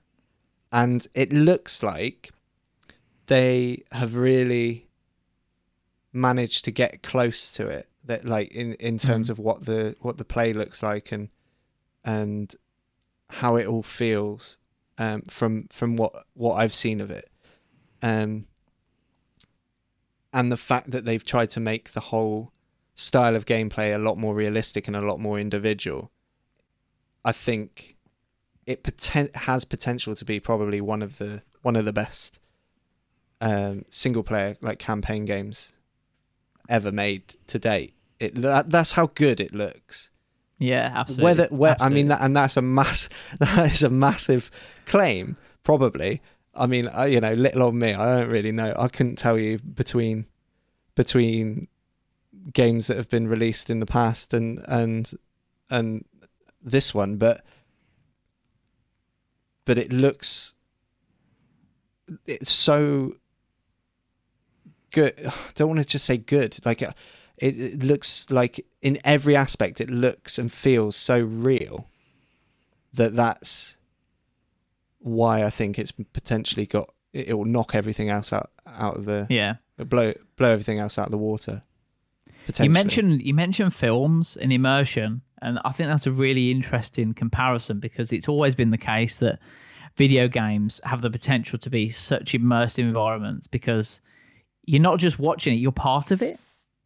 [0.71, 2.31] and it looks like
[3.27, 4.87] they have really
[6.13, 9.31] managed to get close to it that like in in terms mm.
[9.31, 11.29] of what the what the play looks like and
[12.03, 12.55] and
[13.29, 14.57] how it all feels
[14.97, 17.29] um, from from what what I've seen of it
[18.01, 18.47] um
[20.33, 22.51] and the fact that they've tried to make the whole
[22.95, 26.11] style of gameplay a lot more realistic and a lot more individual
[27.23, 27.96] I think
[28.67, 32.37] it poten- has potential to be probably one of the one of the best
[33.41, 35.73] um, single player like campaign games
[36.69, 37.93] ever made to date.
[38.19, 40.11] It that, that's how good it looks.
[40.59, 41.23] Yeah, absolutely.
[41.23, 41.95] Whether where absolutely.
[41.95, 44.51] I mean that, and that's a mass that is a massive
[44.85, 45.37] claim.
[45.63, 46.21] Probably.
[46.53, 48.73] I mean, I, you know, little old me, I don't really know.
[48.77, 50.25] I couldn't tell you between
[50.95, 51.67] between
[52.51, 55.11] games that have been released in the past and and
[55.69, 56.03] and
[56.61, 57.45] this one, but
[59.67, 60.55] but it looks
[62.25, 63.17] it's so
[64.91, 65.13] good.
[65.27, 66.57] I don't want to just say good.
[66.65, 66.93] Like uh,
[67.37, 71.89] it, it looks like in every aspect it looks and feels so real
[72.93, 73.77] that that's
[74.99, 79.27] why I think it's potentially got it will knock everything else out out of the
[79.29, 81.63] yeah uh, blow blow everything else out of the water.
[82.59, 87.79] You mentioned you mentioned films and immersion, and I think that's a really interesting comparison
[87.79, 89.39] because it's always been the case that
[89.95, 94.01] video games have the potential to be such immersive environments because
[94.65, 96.39] you're not just watching it, you're part of it.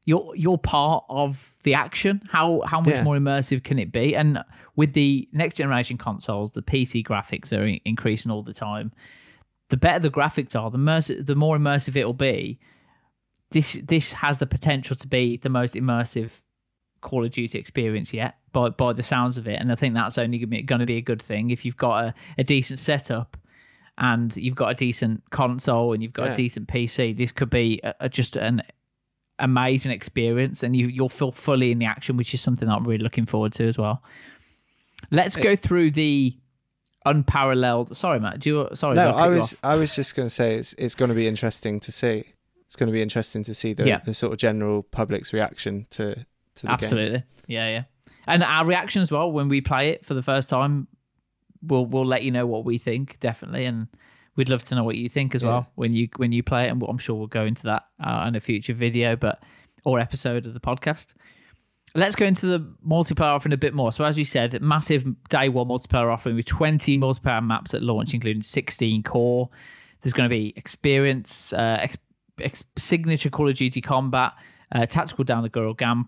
[0.06, 2.22] You're you're part of the action.
[2.30, 3.04] How how much Yeah.
[3.04, 4.16] more immersive can it be?
[4.16, 4.44] And
[4.76, 8.92] with the next generation consoles, the PC graphics are increasing all the time.
[9.70, 12.60] The better the graphics are, the immersive, the more immersive it'll be.
[13.52, 16.32] This this has the potential to be the most immersive
[17.02, 19.60] Call of Duty experience yet, by by the sounds of it.
[19.60, 22.14] And I think that's only going to be a good thing if you've got a,
[22.38, 23.38] a decent setup
[23.98, 26.34] and you've got a decent console and you've got Yeah.
[26.34, 27.16] a decent PC.
[27.16, 28.62] This could be a, a- just an
[29.40, 32.84] amazing experience, and you you'll feel fully in the action, which is something that I'm
[32.84, 34.02] really looking forward to as well.
[35.10, 36.38] Let's go through the
[37.06, 37.96] unparalleled.
[37.98, 38.40] Sorry, Matt.
[38.40, 38.76] Do you?
[38.76, 39.58] Sorry, no, I was?
[39.64, 42.24] I was just going to say it's it's going to be interesting to see.
[42.66, 44.00] It's going to be interesting to see the Yeah.
[44.00, 46.24] the sort of general public's reaction to to
[46.62, 46.74] the game.
[46.74, 47.24] Absolutely.
[47.48, 47.84] Yeah, yeah.
[48.28, 50.88] And our reaction as well when we play it for the first time
[51.64, 53.88] we'll we'll let you know what we think definitely, and
[54.36, 55.50] we'd love to know what you think as Yeah.
[55.50, 56.70] well when you when you play it.
[56.72, 59.44] And I'm sure we'll go into that uh, in a future video, but
[59.86, 61.14] or episode of the podcast.
[61.94, 63.92] Let's go into the multiplayer offering a bit more.
[63.92, 68.14] So, as we said, massive day one multiplayer offering with 20 multiplayer maps at launch,
[68.14, 69.50] including 16 core.
[70.02, 71.98] There's going to be experience, uh, ex-
[72.40, 74.32] ex- signature Call of Duty combat,
[74.72, 76.08] uh, tactical down the girl gam-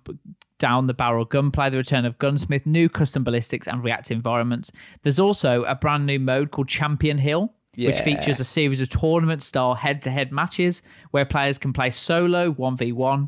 [0.64, 4.72] down the barrel gunplay, the return of gunsmith, new custom ballistics, and reactive environments.
[5.02, 9.76] There's also a brand new mode called Champion Hill, which features a series of tournament-style
[9.76, 13.28] head-to-head matches where players can play solo 1v1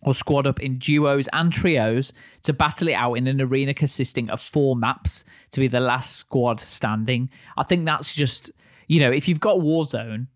[0.00, 4.30] or squad up in duos and trios to battle it out in an arena consisting
[4.30, 7.28] of four maps to be the last squad standing.
[7.58, 8.50] I think that's just,
[8.86, 10.28] you know, if you've got Warzone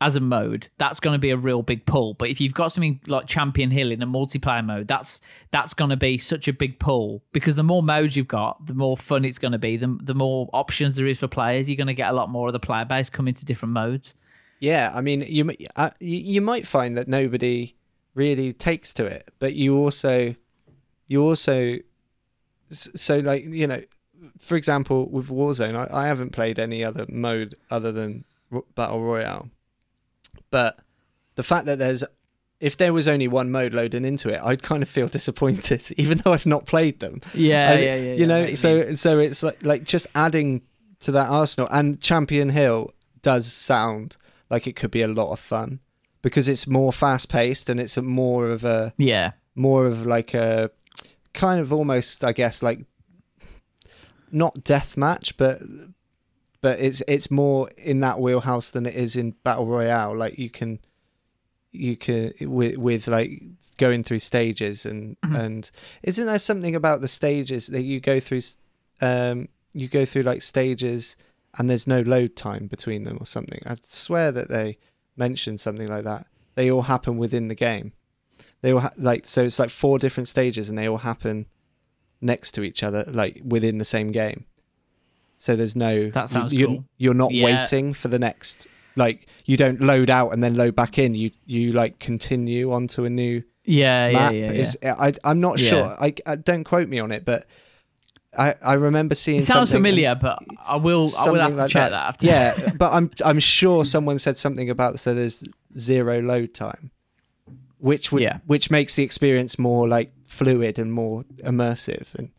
[0.00, 2.14] as a mode, that's going to be a real big pull.
[2.14, 5.90] But if you've got something like Champion Hill in a multiplayer mode, that's that's going
[5.90, 9.24] to be such a big pull because the more modes you've got, the more fun
[9.24, 9.76] it's going to be.
[9.76, 12.46] The, the more options there is for players, you're going to get a lot more
[12.46, 14.14] of the player base coming to different modes.
[14.60, 17.76] Yeah, I mean, you uh, you might find that nobody
[18.14, 20.34] really takes to it, but you also
[21.06, 21.78] you also
[22.70, 23.82] so like you know,
[24.38, 28.24] for example, with Warzone, I, I haven't played any other mode other than
[28.74, 29.50] Battle Royale,
[30.50, 30.78] but
[31.36, 32.04] the fact that there's
[32.60, 36.18] if there was only one mode loading into it, I'd kind of feel disappointed, even
[36.18, 37.20] though I've not played them.
[37.34, 38.14] Yeah, I- yeah, yeah.
[38.14, 38.96] You know, so mean.
[38.96, 40.62] so it's like like just adding
[41.00, 42.90] to that arsenal and Champion Hill
[43.22, 44.16] does sound
[44.50, 45.78] like it could be a lot of fun
[46.22, 50.34] because it's more fast paced and it's a more of a yeah, more of like
[50.34, 50.70] a
[51.34, 52.80] kind of almost I guess like
[54.32, 55.60] not death match but
[56.60, 60.16] but it's it's more in that wheelhouse than it is in battle royale.
[60.16, 60.80] Like you can
[61.70, 63.42] you can with with like
[63.76, 65.70] going through stages and and
[66.02, 68.40] isn't there something about the stages that you go through
[69.00, 71.16] um you go through like stages
[71.56, 73.60] and there's no load time between them or something?
[73.66, 74.78] I swear that they
[75.16, 76.26] mentioned something like that.
[76.54, 77.92] They all happen within the game.
[78.62, 81.46] They all ha- like so it's like four different stages and they all happen
[82.20, 84.44] next to each other like within the same game
[85.38, 86.84] so there's no That sounds you, cool.
[86.98, 87.44] you're not Yeah.
[87.46, 91.30] waiting for the next like you don't load out and then load back in you
[91.46, 94.72] you like continue onto a new yeah, map yeah, yeah.
[94.82, 94.94] yeah.
[94.98, 95.68] I I'm not Yeah.
[95.70, 97.46] sure I, I don't quote me on it but
[98.36, 101.08] I I remember seeing It sounds familiar, but I will.
[101.18, 102.08] I will have to like check that.
[102.08, 102.26] after.
[102.26, 105.44] yeah but I'm I'm sure someone said something about so there's
[105.78, 106.90] zero load time
[107.78, 108.38] which would Yeah.
[108.46, 112.30] which makes the experience more like fluid and more immersive and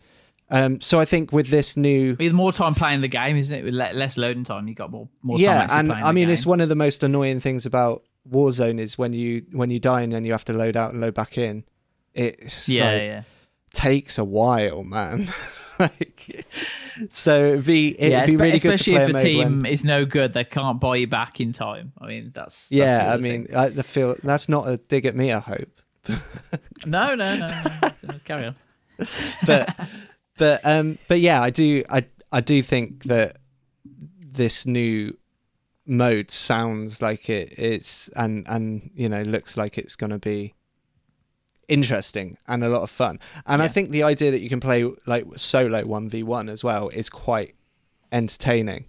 [0.49, 3.63] um so I think with this new With more time playing the game, isn't it?
[3.63, 6.69] With less loading time, you got more more yeah and i mean it's one of
[6.69, 10.31] the most annoying things about warzone is when you when you die and then you
[10.31, 11.63] have to load out and load back in
[12.13, 13.21] it's yeah, like, yeah,
[13.73, 15.25] takes a while man
[15.79, 16.45] like
[17.09, 18.25] so it'd be it'd yeah.
[18.25, 20.43] be really good to especially play if a a team when, is no good, they
[20.43, 21.93] can't buy you back in time.
[21.97, 23.55] I mean, that's, that's the yeah i mean thing.
[23.55, 25.81] I, the feel that's not a dig at me i hope
[26.85, 27.47] no, no, no, no.
[28.03, 28.55] no, Carry on.
[29.45, 29.75] but
[30.39, 33.37] but um but yeah i do i i do think that
[34.41, 35.15] this new
[35.85, 40.53] mode sounds like it it's and and you know looks like it's going to be
[41.67, 43.19] interesting and a lot of fun.
[43.45, 47.09] And i think the idea that you can play like solo 1v1 as well is
[47.09, 47.53] quite
[48.11, 48.85] entertaining.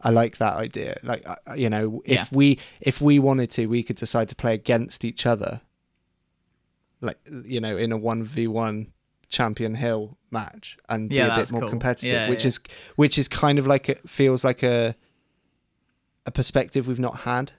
[0.00, 0.96] I like that idea.
[1.02, 1.24] Like
[1.56, 2.26] you know if Yeah.
[2.32, 5.60] we if we wanted to we could decide to play against each other.
[7.00, 8.86] Like you know in a 1v1
[9.30, 11.70] champion hill match and Yeah, be a bit more cool.
[11.70, 12.48] competitive Yeah, which yeah.
[12.48, 12.60] is
[12.96, 14.94] which is kind of like it feels like a
[16.26, 17.52] a perspective we've not had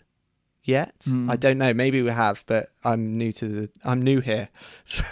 [0.63, 1.31] yet Mm.
[1.31, 4.49] i don't know maybe we have but i'm new to the i'm new here
[4.83, 5.03] so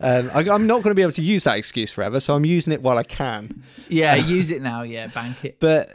[0.00, 2.44] um, I, i'm not going to be able to use that excuse forever so i'm
[2.44, 4.82] using it while i can Yeah, use it now.
[4.82, 5.60] Yeah, bank it.
[5.60, 5.88] but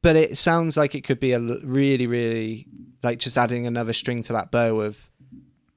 [0.00, 2.66] but it sounds like it could be a really really
[3.02, 5.10] like just adding another string to that bow of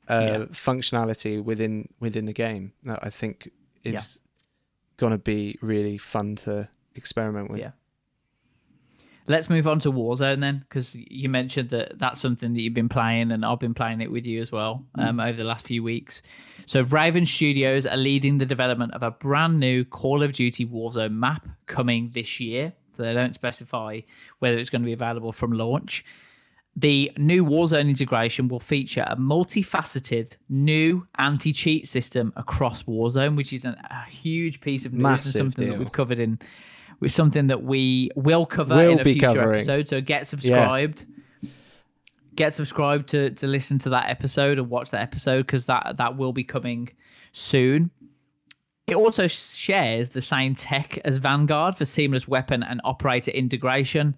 [0.10, 0.46] uh, Yeah.
[0.52, 3.50] functionality within within the game that I think
[3.84, 4.22] is
[4.98, 7.60] gonna be really fun to experiment with.
[7.60, 7.72] Yeah.
[9.30, 12.88] Let's move on to Warzone then, because you mentioned that that's something that you've been
[12.88, 15.84] playing, and I've been playing it with you as well um, over the last few
[15.84, 16.22] weeks.
[16.66, 21.12] So, Raven Studios are leading the development of a brand new Call of Duty Warzone
[21.12, 22.72] map coming this year.
[22.92, 24.00] So, they don't specify
[24.40, 26.06] whether it's going to be available from launch.
[26.78, 33.52] The new Warzone integration will feature a multifaceted new anti cheat system across Warzone, which
[33.52, 36.38] is an, a huge piece of news Massive and something that we've covered in
[37.00, 39.56] with something that we will cover Will in a future covering.
[39.62, 39.90] episode.
[39.90, 41.08] So get subscribed.
[42.36, 46.16] Get subscribed to to listen to that episode and watch that episode because that that
[46.16, 46.90] will be coming
[47.34, 47.90] soon.
[48.86, 54.16] It also shares the same tech as Vanguard for seamless weapon and operator integration.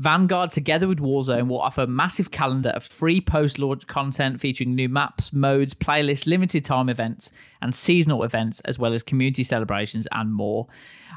[0.00, 4.74] Vanguard, together with Warzone, will offer a massive calendar of free post launch content featuring
[4.74, 10.08] new maps, modes, playlists, limited time events, and seasonal events, as well as community celebrations
[10.12, 10.66] and more.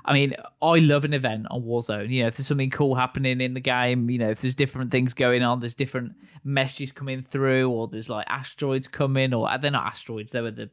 [0.04, 2.10] I mean, I love an event on Warzone.
[2.10, 4.91] You know, if there's something cool happening in the game, you know, if there's different
[4.91, 9.56] things going on, there's different messages coming through, or there's like asteroids coming, or uh,
[9.56, 10.69] they're not asteroids, they were the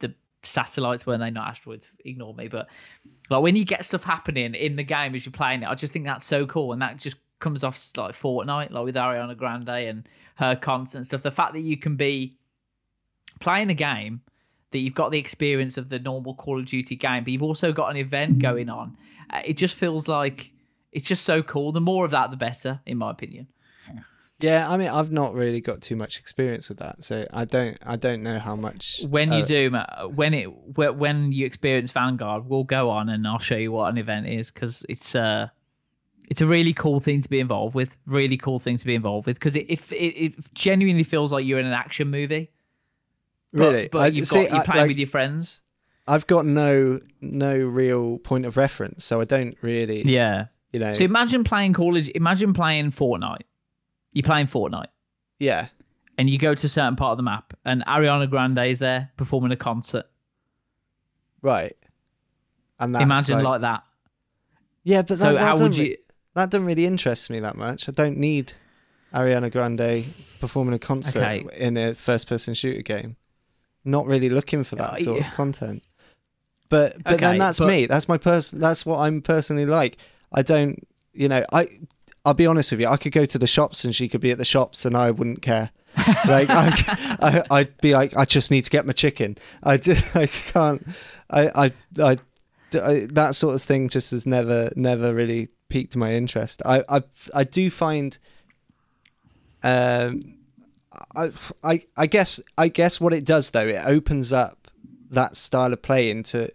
[0.00, 1.30] the satellites, weren't they?
[1.30, 2.48] Not asteroids, ignore me.
[2.48, 2.68] But
[3.30, 5.92] like when you get stuff happening in the game as you're playing it, I just
[5.92, 9.68] think that's so cool, and that just comes off like Fortnite, like with Ariana Grande
[9.68, 11.22] and her concert stuff.
[11.22, 12.36] The fact that you can be
[13.40, 14.22] playing a game
[14.70, 17.72] that you've got the experience of the normal Call of Duty game, but you've also
[17.72, 18.96] got an event going on.
[19.30, 20.52] Uh, it just feels like
[20.92, 21.72] it's just so cool.
[21.72, 23.48] The more of that, the better, in my opinion.
[24.44, 27.78] Yeah, I mean, I've not really got too much experience with that, so I don't,
[27.86, 29.00] I don't know how much.
[29.08, 33.08] When you uh, do, Matt, when it wh- when you experience Vanguard, we'll go on
[33.08, 35.50] and I'll show you what an event is because it's a,
[36.28, 37.96] it's a really cool thing to be involved with.
[38.06, 41.58] Really cool thing to be involved with because it, it it genuinely feels like you're
[41.60, 42.50] in an action movie.
[43.52, 45.62] But, really, but I- you've see, got you're playing like, with your friends.
[46.06, 50.46] I've got no, no real point of reference, so I don't really, Yeah.
[50.70, 53.44] you know, So imagine playing Call of Imagine playing Fortnite.
[54.14, 54.86] You're playing Fortnite.
[55.38, 55.66] yeah,
[56.16, 59.10] and you go to a certain part of the map, and Ariana Grande is there
[59.16, 60.06] performing a concert.
[61.42, 61.76] right.
[62.80, 63.84] And that's Imagine like, like, that.
[64.82, 65.96] yeah, but that, So that how would doesn't you?
[66.34, 67.88] that doesn't really interest me that much.
[67.88, 68.52] I don't need
[69.14, 70.04] Ariana Grande
[70.40, 71.46] performing a concert Okay.
[71.56, 73.16] in a first-person shooter game.
[73.84, 75.84] Not really looking for that sort of content.
[76.68, 77.86] But but Okay, then that's but- me.
[77.86, 78.58] That's my person.
[78.58, 79.96] That's what I'm personally like.
[80.32, 80.86] I don't.
[81.12, 81.44] You know.
[81.52, 81.68] I.
[82.24, 82.88] I'll be honest with you.
[82.88, 85.10] I could go to the shops and she could be at the shops and I
[85.10, 85.70] wouldn't care.
[86.26, 89.36] like I, I'd be like, I just need to get my chicken.
[89.62, 90.86] I do, I can't.
[91.30, 92.16] I, I, I,
[92.80, 96.62] I, that sort of thing just has never, never really piqued my interest.
[96.64, 97.02] I, I,
[97.34, 98.16] I do find.
[99.62, 100.20] Um,
[101.16, 101.30] I,
[101.62, 104.70] I, I guess, I guess what it does though, it opens up
[105.10, 106.50] that style of play into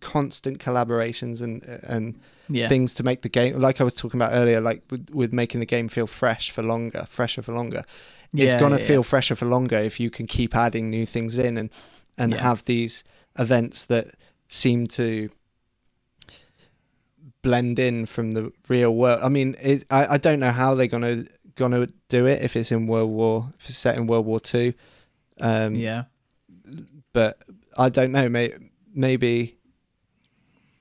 [0.00, 2.18] constant collaborations and and
[2.50, 2.68] Yeah.
[2.68, 5.60] things to make the game like I was talking about earlier like with, with making
[5.60, 7.82] the game feel fresh for longer fresher for longer
[8.34, 9.02] it's going to yeah, feel yeah.
[9.02, 11.70] fresher for longer if you can keep adding new things in and
[12.16, 12.42] and Yeah.
[12.42, 13.04] have these
[13.38, 14.06] events that
[14.48, 15.30] seem to
[17.42, 20.86] blend in from the real world I mean it, I, I don't know how they're
[20.86, 24.06] going to going to do it if it's in World War if it's set in
[24.06, 24.72] World War 2
[25.40, 26.04] um yeah.
[27.12, 27.42] but
[27.78, 28.28] I don't know.
[28.28, 28.52] May,
[28.92, 29.57] maybe,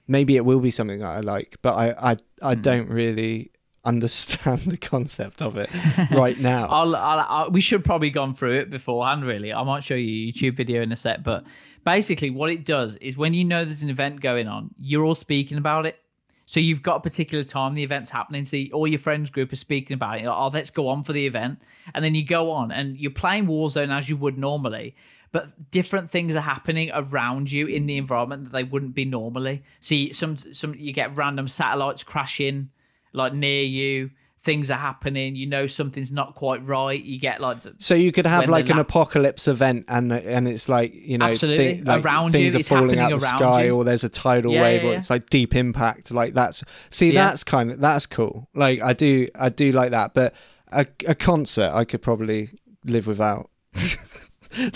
[0.07, 2.61] maybe it will be something that I like, but I, I, I Hmm.
[2.61, 3.51] don't really
[3.85, 5.69] understand the concept of it
[6.11, 6.67] right now.
[6.69, 9.23] I'll, I'll, I'll, we should probably gone through it beforehand.
[9.25, 11.23] Really, I might show you a YouTube video in a sec.
[11.23, 11.43] But
[11.85, 15.15] basically, what it does is when you know there's an event going on, you're all
[15.15, 15.97] speaking about it.
[16.47, 18.45] So you've got a particular time the event's happening.
[18.45, 20.25] So all your friends group are speaking about it.
[20.25, 21.61] Oh, let's go on for the event,
[21.93, 24.95] and then you go on and you're playing Warzone as you would normally.
[25.33, 29.61] But different things are happening around you in the environment that they wouldn't be normally.
[29.81, 32.69] So some some you get random satellites crashing
[33.11, 34.11] like near you.
[34.39, 35.35] Things are happening.
[35.35, 37.01] You know something's not quite right.
[37.03, 40.69] You get like the, so you could have like an apocalypse event, and and it's
[40.69, 41.81] like you know, Absolutely.
[41.81, 43.75] like Around you, things are falling out happening the sky, you.
[43.75, 46.11] or there's a tidal Yeah, wave, yeah, or it's like deep impact.
[46.11, 47.27] Like that's see, Yeah.
[47.27, 48.47] that's kind of that's cool.
[48.53, 50.13] Like I do, I do like that.
[50.13, 50.33] But
[50.71, 52.49] a, a concert, I could probably
[52.85, 53.49] live without.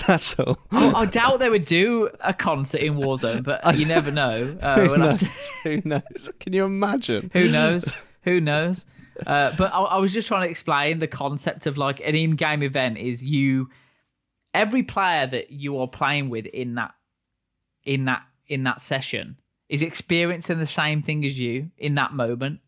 [0.08, 0.58] that's all.
[0.72, 4.58] I, I doubt they would do a concert in Warzone, but you never know.
[4.62, 5.20] Uh, Who we'll knows?
[5.20, 5.26] to-
[5.64, 6.32] Who knows?
[6.40, 7.30] Can you imagine?
[7.34, 7.92] who knows?
[8.24, 8.86] Who knows?
[9.26, 12.64] Uh, but I, I was just trying to explain the concept of like an in-game
[12.64, 13.70] event is you,
[14.54, 16.94] every player that you are playing with in that,
[17.84, 19.38] in that in that session
[19.70, 22.60] is experiencing the same thing as you in that moment.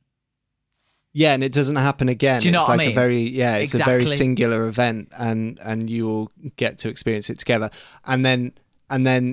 [1.11, 2.41] Yeah, and it doesn't happen again.
[2.41, 5.09] Do you know it's what I like a very yeah, it's a very singular event,
[5.17, 7.69] and and you will get to experience it together,
[8.05, 8.53] and then
[8.93, 9.23] and then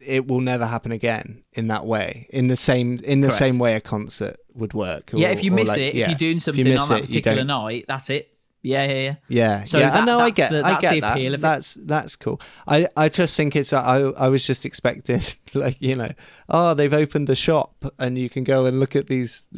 [0.00, 3.38] it will never happen again in that way, in the same in the Correct.
[3.38, 5.10] same way a concert would work.
[5.12, 6.98] yeah, if you miss like- it, yeah, if you're doing you something miss on that
[7.04, 8.26] it, particular night, that's it.
[8.62, 9.14] Yeah, yeah, yeah.
[9.28, 9.88] Yeah, So yeah.
[9.90, 10.18] that- I know.
[10.20, 10.50] I get.
[10.50, 11.34] the- I get the that.
[11.34, 11.40] of.
[11.40, 12.38] That's that's cool.
[12.68, 13.72] I I just think it's.
[13.72, 13.96] I
[14.26, 15.20] I was just expecting
[15.54, 16.12] like you know,
[16.48, 19.48] oh they've opened a shop and you can go and look at these.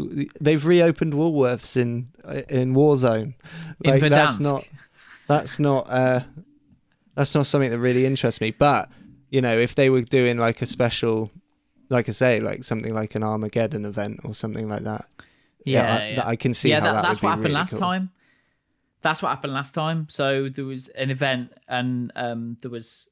[0.40, 2.09] They've reopened Woolworths in
[2.48, 3.34] in Warzone.
[3.84, 4.64] In Like that's not.
[5.26, 5.86] That's not.
[5.90, 6.20] uh
[7.16, 8.53] That's not something that really interests me.
[8.53, 8.88] But
[9.33, 11.30] you know, if they were doing like a special,
[11.89, 15.07] like I say, like something like an Armageddon event or something like that.
[15.64, 16.26] Yeah, I, yeah.
[16.26, 17.78] I can see yeah, how that, that, that's what happened really last cool.
[17.80, 18.11] time.
[19.01, 20.07] That's what happened last time.
[20.11, 23.09] So there was an event, and um, there was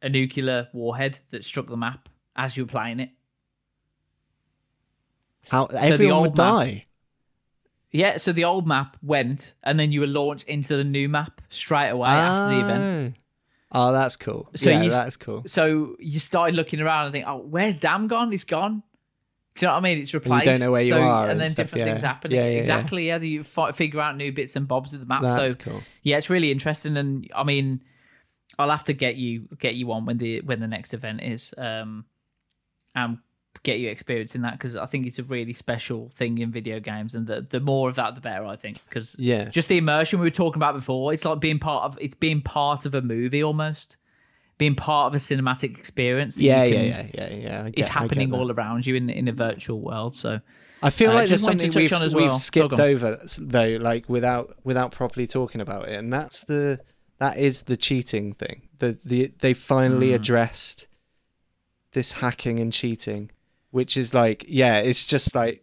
[0.00, 3.10] a nuclear warhead that struck the map, as you were playing it.
[5.48, 6.84] How everyone would map- die.
[7.90, 11.40] Yeah, so the old map went, and then you were launched into the new map
[11.48, 13.16] straight away after the event.
[13.74, 14.48] Oh, that's cool.
[14.54, 15.42] So yeah, you- that's cool.
[15.46, 18.30] So you started looking around and think, oh, where's Dam gone?
[18.30, 18.82] He's gone.
[19.56, 19.98] Do you know what I mean?
[19.98, 20.44] It's you replaced.
[20.46, 21.92] don't know where you so, are and, and then stuff, different yeah.
[21.92, 22.30] things happen.
[22.32, 23.06] Yeah, yeah, exactly.
[23.06, 25.22] Yeah, you fi- figure out new bits and bobs of the map.
[25.22, 25.82] That's so cool.
[26.02, 26.96] yeah, it's really interesting.
[26.96, 27.80] And I mean,
[28.58, 31.54] I'll have to get you get you on when the when the next event is,
[31.56, 32.04] um,
[32.96, 33.18] and
[33.62, 37.14] get you experiencing that because I think it's a really special thing in video games,
[37.14, 38.44] and the the more of that, the better.
[38.44, 39.48] I think because Yeah.
[39.50, 41.12] just the immersion we were talking about before.
[41.12, 43.96] It's like being part of it's being part of a movie almost,
[44.58, 46.36] being part of a cinematic experience.
[46.36, 47.62] Yeah, can- yeah, yeah, yeah, yeah.
[47.64, 50.14] Get- It's happening all around you in in a virtual world.
[50.14, 50.40] So
[50.82, 52.38] I feel Uh, like there's wanted to something we've on we've well.
[52.38, 56.80] skipped over though, like without without properly talking about it, and that's the
[57.18, 58.62] that is the cheating thing.
[58.80, 60.16] The the they finally Hmm.
[60.16, 60.88] addressed
[61.92, 63.30] this hacking and cheating,
[63.74, 65.60] which is like yeah, it's just like.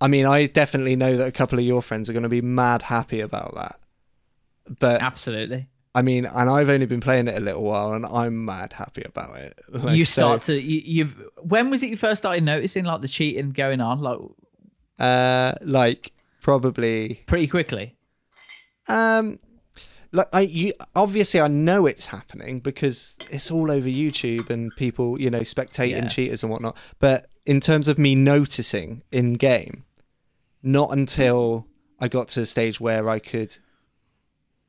[0.00, 2.40] I mean, I definitely know that a couple of your friends are going to be
[2.40, 3.78] mad happy about that.
[4.78, 5.68] But absolutely.
[5.94, 9.02] I mean, and I've only been playing it a little while, and I'm mad happy
[9.04, 9.58] about it.
[9.70, 13.00] Like, you so- start to you, you've when was it you first started noticing like
[13.02, 14.18] the cheating going on like
[14.98, 17.96] uh, like probably pretty quickly
[18.88, 19.38] Um,
[20.12, 25.20] like I, you obviously I know it's happening because it's all over YouTube and people,
[25.20, 26.08] you know, spectating Yeah.
[26.08, 26.76] cheaters and whatnot.
[26.98, 29.84] But in terms of me noticing in game,
[30.62, 31.66] not until
[32.00, 33.58] I got to a stage where I could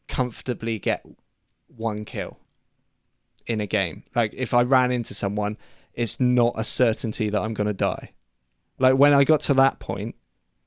[0.07, 1.05] comfortably get
[1.67, 2.37] one kill
[3.47, 4.03] in a game.
[4.15, 5.57] Like if I ran into someone,
[5.93, 8.11] it's not a certainty that I'm gonna die.
[8.79, 10.15] Like when I got to that point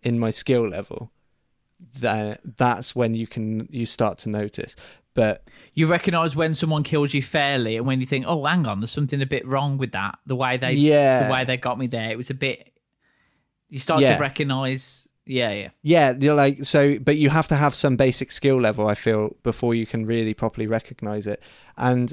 [0.03, 1.11] in my skill level,
[1.79, 4.77] then that's when you can you start to notice.
[5.15, 8.81] But you recognize when someone kills you fairly and when you think oh hang on
[8.81, 11.27] there's something a bit wrong with that the way they Yeah.
[11.29, 12.73] the way they got me there it was a bit
[13.69, 14.17] you start Yeah.
[14.17, 18.33] to recognize yeah yeah yeah, you're like so but you have to have some basic
[18.33, 21.41] skill level I feel before you can really properly recognize it.
[21.77, 22.13] And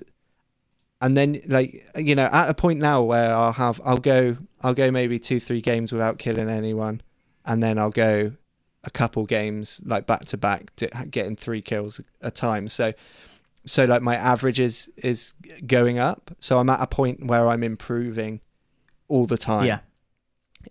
[1.01, 4.75] and then like you know, at a point now where I'll have I'll go I'll
[4.75, 7.01] go maybe 2 3 games without killing anyone
[7.45, 8.33] and then I'll go
[8.83, 10.71] a couple games like back to back
[11.11, 12.67] getting 3 kills a time.
[12.67, 12.93] So
[13.65, 15.33] so like my average is is
[15.67, 16.31] going up.
[16.39, 18.41] So I'm at a point where I'm improving
[19.07, 19.67] all the time.
[19.67, 19.79] yeah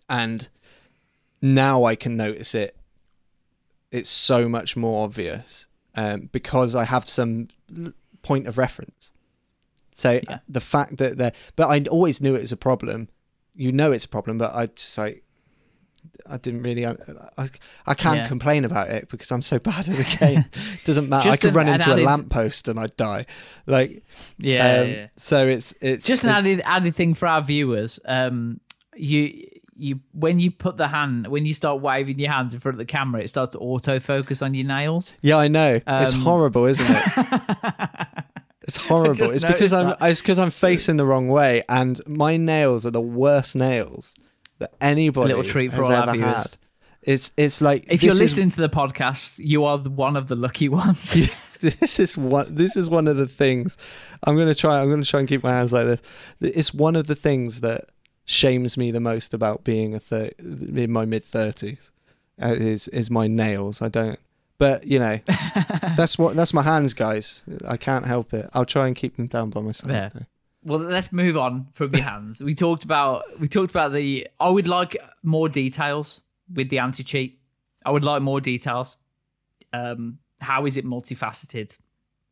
[0.09, 0.49] and
[1.43, 2.77] now I can notice it.
[3.91, 7.49] It's so much more obvious um, because I have some
[8.23, 9.11] point of reference.
[9.95, 10.37] So uh, Yeah.
[10.49, 13.09] the fact that there, but I always knew it was a problem.
[13.55, 15.25] You know it's a problem, but I just like
[16.29, 16.87] I didn't really.
[16.87, 16.95] I,
[17.87, 18.29] I can't Yeah.
[18.29, 20.45] complain about it because I'm so bad at the game.
[20.85, 21.29] Doesn't matter.
[21.31, 23.27] I could run into added- a lamppost and I'd die.
[23.67, 24.03] Like,
[24.39, 25.07] yeah, um, yeah.
[25.17, 28.61] so it's it's just an it's- added added thing for our viewers um
[28.97, 29.47] you
[29.77, 32.79] you when you put the hand when you start waving your hands in front of
[32.79, 35.81] the camera it starts to autofocus on your nails Yeah, I know.
[35.87, 37.03] it's Um, horrible, isn't it?
[38.63, 39.31] it's horrible.
[39.31, 43.01] It's because I'm it's because I'm facing the wrong way, and my nails are the
[43.01, 44.15] worst nails
[44.61, 46.37] that anybody A little treat for has all our ever viewers.
[46.37, 46.47] had.
[47.03, 50.37] It's it's like if you're is- listening to the podcast you are one of the
[50.37, 51.13] lucky ones
[51.61, 53.77] this is one this is one of the things
[54.23, 54.81] I'm gonna try.
[54.81, 56.03] I'm gonna try and keep my hands like this.
[56.41, 57.87] It's one of the things that
[58.27, 61.91] shames me the most about being a thir- in my mid thirties.
[62.41, 63.81] Uh, is is my nails.
[63.83, 64.19] I don't.
[64.59, 65.21] But you know,
[65.97, 67.45] that's what that's my hands, guys.
[67.67, 68.49] I can't help it.
[68.53, 69.91] I'll try and keep them down by myself.
[69.93, 70.11] Yeah.
[70.13, 70.27] though.
[70.65, 72.43] Well let's move on from your hands.
[72.43, 76.21] We talked about we talked about the i would like more details
[76.53, 77.39] with the anti-cheat.
[77.85, 78.97] I would like more details.
[79.73, 81.77] Um how is it multifaceted?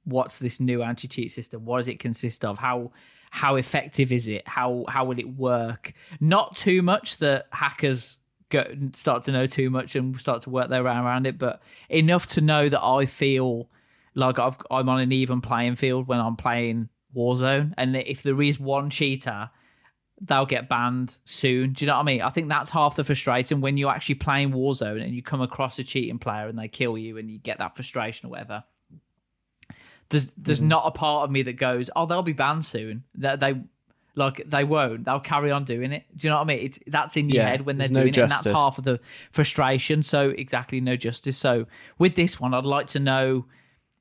[0.04, 1.64] What's this new anti-cheat system?
[1.64, 2.58] What does it consist of?
[2.58, 2.92] How
[3.30, 4.46] how effective is it?
[4.48, 5.92] How how will it work?
[6.20, 8.18] Not too much that hackers
[8.50, 11.60] go start to know too much and start to work their way around it but
[11.88, 13.68] enough to know that i feel
[14.14, 18.40] like I've, i'm on an even playing field when i'm playing warzone and if there
[18.42, 19.50] is one cheater
[20.20, 21.72] they'll get banned soon.
[21.72, 22.22] Do you know what I mean?
[22.22, 25.78] I think that's half the frustration when you're actually playing Warzone and you come across
[25.78, 28.64] a cheating player and they kill you and you get that frustration or whatever.
[30.08, 30.66] There's there's mm.
[30.66, 33.04] not a part of me that goes, oh, they'll be banned soon.
[33.16, 33.60] That they
[34.14, 35.04] like they won't.
[35.04, 36.04] They'll carry on doing it.
[36.16, 36.58] Do you know what I mean?
[36.60, 38.78] It's that's in your Yeah, head when they're there's no doing it, and that's half
[38.78, 39.00] of the
[39.30, 40.02] frustration.
[40.02, 41.36] So exactly, no justice.
[41.36, 41.66] So
[41.98, 43.44] with this one, I'd like to know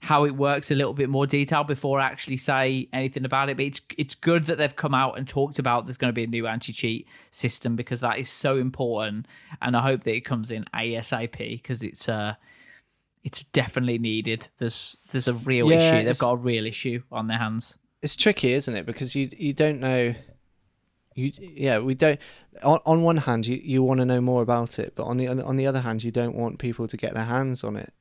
[0.02, 3.58] how it works a little bit more detail before I actually say anything about it.
[3.58, 6.24] But it's it's good that they've come out and talked about there's going to be
[6.24, 9.28] a new anti cheat system because that is so important,
[9.62, 12.36] and I hope that it comes in ASAP because it's uh
[13.24, 14.48] it's definitely needed.
[14.60, 16.06] There's there's a real Yeah, issue.
[16.06, 17.78] They've got a real issue on their hands.
[18.02, 18.86] it's tricky, isn't it?
[18.86, 20.14] Because you you don't know.
[21.16, 22.20] You yeah, we don't.
[22.64, 25.28] On, on one hand, you, you want to know more about it, but on the
[25.28, 27.92] on the other hand, you don't want people to get their hands on it.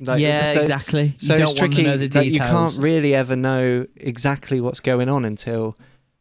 [0.00, 1.14] Like, yeah, so- exactly.
[1.16, 1.76] So you it's tricky.
[1.76, 2.34] to know the like, details.
[2.34, 5.76] you can't really ever know exactly what's going on until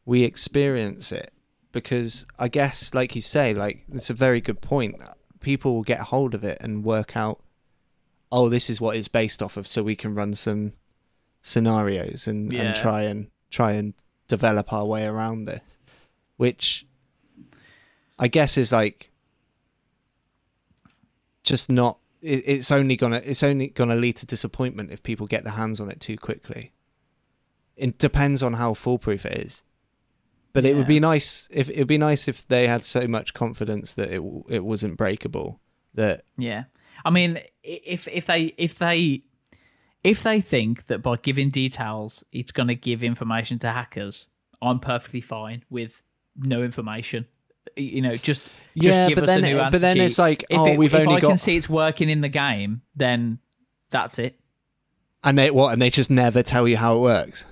[0.05, 1.31] we experience it.
[1.71, 4.95] Because I guess, like you say, like it's a very good point.
[5.41, 7.41] People will get hold of it and work out,
[8.31, 10.73] oh, this is what it's based off of, so we can run some
[11.41, 12.61] scenarios and, Yeah.
[12.63, 13.93] and try and try and
[14.27, 15.59] develop our way around this.
[16.37, 16.85] Which
[18.17, 19.11] I guess is like
[21.43, 25.43] just not it, it's only gonna it's only gonna lead to disappointment if people get
[25.43, 26.73] their hands on it too quickly.
[27.75, 29.63] It depends on how foolproof it is,
[30.53, 33.33] but it would be nice if it would be nice if they had so much
[33.33, 35.59] confidence that it it wasn't breakable.
[35.93, 36.65] That Yeah,
[37.03, 39.23] I mean, if if they if they
[40.03, 44.29] if they think that by giving details it's going to give information to hackers,
[44.61, 46.01] I'm perfectly fine with
[46.35, 47.27] no information.
[47.75, 50.43] You know, just, just Yeah, give but us a then but then answer it's like,
[50.49, 53.39] if oh, it- we've if only I can see it's working in the game, then
[53.89, 54.39] that's it.
[55.23, 57.45] and they what and they just never tell you how it works.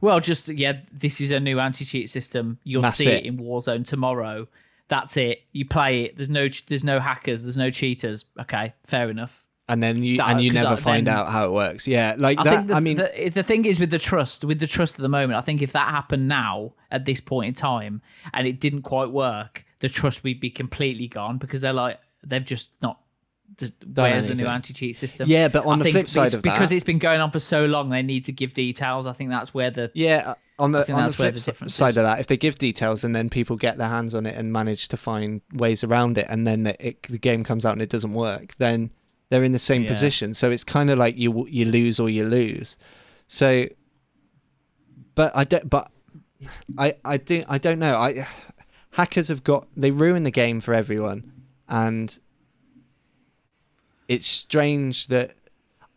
[0.00, 2.58] Well, just yeah, this is a new anti-cheat system.
[2.62, 3.24] You'll That's see it.
[3.24, 3.26] it.
[3.26, 4.46] in Warzone tomorrow.
[4.86, 5.42] That's it.
[5.52, 6.16] You play it.
[6.16, 7.42] There's no there's no hackers.
[7.42, 8.24] There's no cheaters.
[8.40, 9.44] Okay, fair enough.
[9.70, 11.86] And then you That- and you never find then- out how it works.
[11.86, 12.66] Yeah, like I that.
[12.68, 15.08] the, I mean, the, the thing is with the trust, with the trust at the
[15.10, 18.00] moment, I think if that happened now at this point in time
[18.32, 22.44] and it didn't quite work, the trust would be completely gone because they're like they've
[22.44, 23.00] just not.
[23.56, 25.28] Just, where's the new anti-cheat system?
[25.28, 27.40] Yeah, but on I the flip side of because that- it's been going on for
[27.40, 29.04] so long, they need to give details.
[29.04, 32.04] I think that's where the Yeah, uh, on the on the flip the side of
[32.04, 34.88] that, if they give details and then people get their hands on it and manage
[34.88, 37.88] to find ways around it, and then it, it, the game comes out and it
[37.90, 38.90] doesn't work, then
[39.30, 39.88] they're in the same Yeah.
[39.88, 40.34] position.
[40.34, 42.76] So it's kind of like you you lose or you lose.
[43.26, 43.66] So,
[45.14, 45.68] but I don't.
[45.68, 45.90] But
[46.78, 47.96] I I do I don't know.
[47.96, 48.26] I
[48.92, 51.32] hackers have got they ruin the game for everyone,
[51.68, 52.18] and
[54.08, 55.34] it's strange that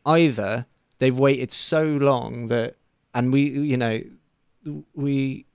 [0.05, 0.65] either
[0.99, 2.75] they've waited so long that
[3.13, 4.01] and we you know
[4.93, 5.45] we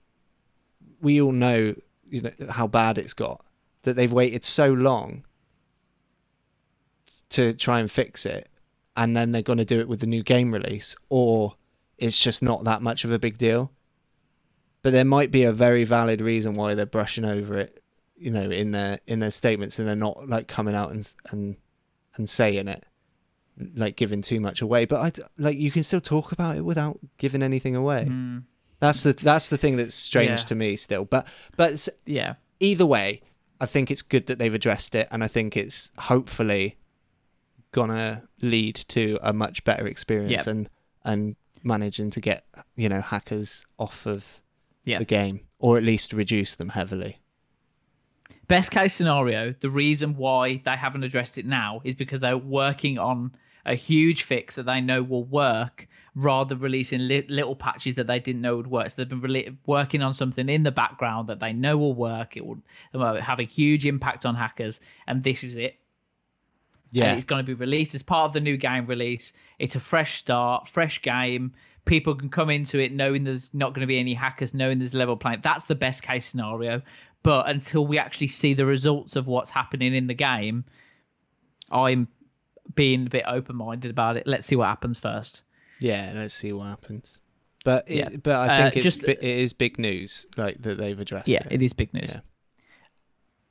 [1.01, 1.75] we all know
[2.09, 3.45] you know how bad it's got
[3.83, 5.23] that they've waited so long
[7.29, 8.49] to try and fix it
[8.95, 11.55] and then they're going to do it with the new game release or
[11.97, 13.71] it's just not that much of a big deal.
[14.81, 17.83] But there might be a very valid reason why they're brushing over it
[18.19, 21.55] you know in their in their statements and they're not like coming out and and
[22.15, 22.83] and saying it
[23.75, 24.85] like giving too much away.
[24.85, 28.05] But i like you can still talk about it without giving anything away.
[28.05, 28.39] Hmm.
[28.79, 30.45] That's the that's the thing that's strange Yeah.
[30.45, 31.05] to me still.
[31.05, 32.35] But but yeah.
[32.59, 33.21] either way
[33.59, 36.77] i think it's good that they've addressed it and i think it's hopefully
[37.79, 40.47] gonna lead to a much better experience Yep.
[40.53, 40.69] and
[41.05, 42.43] and managing to get
[42.75, 44.39] you know hackers off of
[44.85, 44.99] Yeah.
[44.99, 47.13] the game or at least reduce them heavily
[48.47, 52.97] Best case scenario, the reason why they haven't addressed it now is because they're working
[52.97, 53.33] on
[53.65, 58.07] a huge fix that they know will work rather than releasing li- little patches that
[58.07, 58.89] they didn't know would work.
[58.89, 62.37] So they've been rela- working on something in the background that they know will work.
[62.37, 62.59] It will,
[62.93, 65.77] it will have a huge impact on hackers, and this is it.
[66.91, 69.33] Yeah And it's going to be released as part of the new game release.
[69.59, 71.53] It's a fresh start, fresh game.
[71.85, 74.93] People can come into it knowing there's not going to be any hackers, knowing there's
[74.93, 75.39] level playing.
[75.41, 76.81] That's the best case scenario.
[77.23, 80.65] But until we actually see the results of what's happening in the game,
[81.71, 82.07] I'm
[82.75, 84.27] being a bit open minded about it.
[84.27, 85.41] Let's see what happens first.
[85.79, 87.21] Yeah, let's see what happens.
[87.63, 88.09] But it, Yeah.
[88.23, 91.43] but I Uh, think it's just- it is big news like that they've addressed Yeah,
[91.45, 91.53] it.
[91.53, 92.09] it is big news.
[92.13, 92.19] Yeah.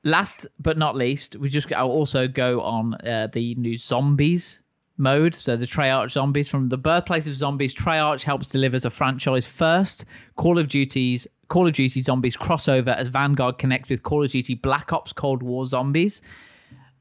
[0.07, 4.63] Last but not least, we just I'll also go on uh, the new zombies
[4.97, 5.35] mode.
[5.35, 10.05] So the Treyarch zombies from the birthplace of zombies, Treyarch helps delivers a franchise first
[10.37, 14.55] Call of Duty's Call of Duty Zombies crossover as Vanguard connects with Call of Duty
[14.55, 16.23] Black Ops Cold War Zombies.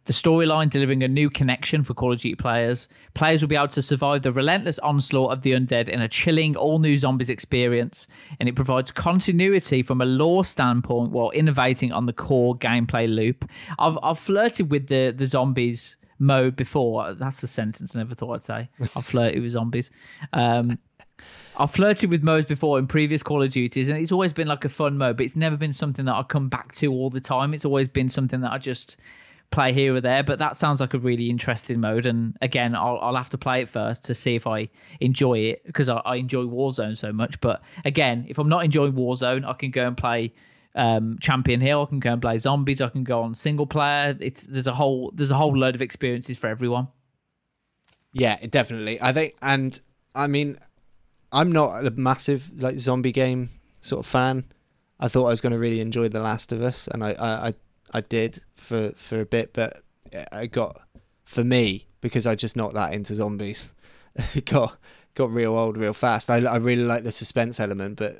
[0.05, 2.89] The storyline delivering a new connection for Call of Duty players.
[3.15, 6.55] Players will be able to survive the relentless onslaught of the undead in a chilling,
[6.55, 8.07] all new zombies experience,
[8.39, 13.49] and it provides continuity from a lore standpoint while innovating on the core gameplay loop.
[13.79, 17.15] I've, I've flirted with the, the zombies mode before.
[17.15, 18.69] That's the sentence I never thought I'd say.
[18.95, 19.89] I've flirted with zombies.
[20.33, 20.77] Um,
[21.57, 24.65] I've flirted with modes before in previous Call of Duties, and it's always been like
[24.65, 27.21] a fun mode, but it's never been something that I come back to all the
[27.21, 27.55] time.
[27.55, 28.97] It's always been something that I just
[29.51, 30.23] play here or there.
[30.23, 33.61] But that sounds like a really interesting mode, and again, I'll, I'll have to play
[33.61, 34.69] it first to see if I
[34.99, 37.39] enjoy it because I, I enjoy Warzone so much.
[37.41, 40.33] But again, if I'm not enjoying Warzone, I can go and play
[40.75, 41.83] um, Champion Hill.
[41.83, 42.81] I can go and play Zombies.
[42.81, 44.15] I can go on single player.
[44.19, 46.89] It's there's a whole there's a whole load of experiences for everyone.
[48.13, 49.01] Yeah, definitely.
[49.01, 49.79] I think, and
[50.15, 50.57] I mean,
[51.33, 53.49] I'm not a massive like zombie game
[53.81, 54.45] sort of fan.
[54.99, 57.47] I thought I was going to really enjoy The Last of Us, and I, I,
[57.47, 57.53] I,
[57.91, 59.81] I did for for a bit, but
[60.31, 60.81] I got
[61.23, 63.71] for me because I just not that into zombies.
[64.35, 64.77] it got
[65.13, 66.29] got real old real fast.
[66.29, 68.15] I I really like the suspense element, but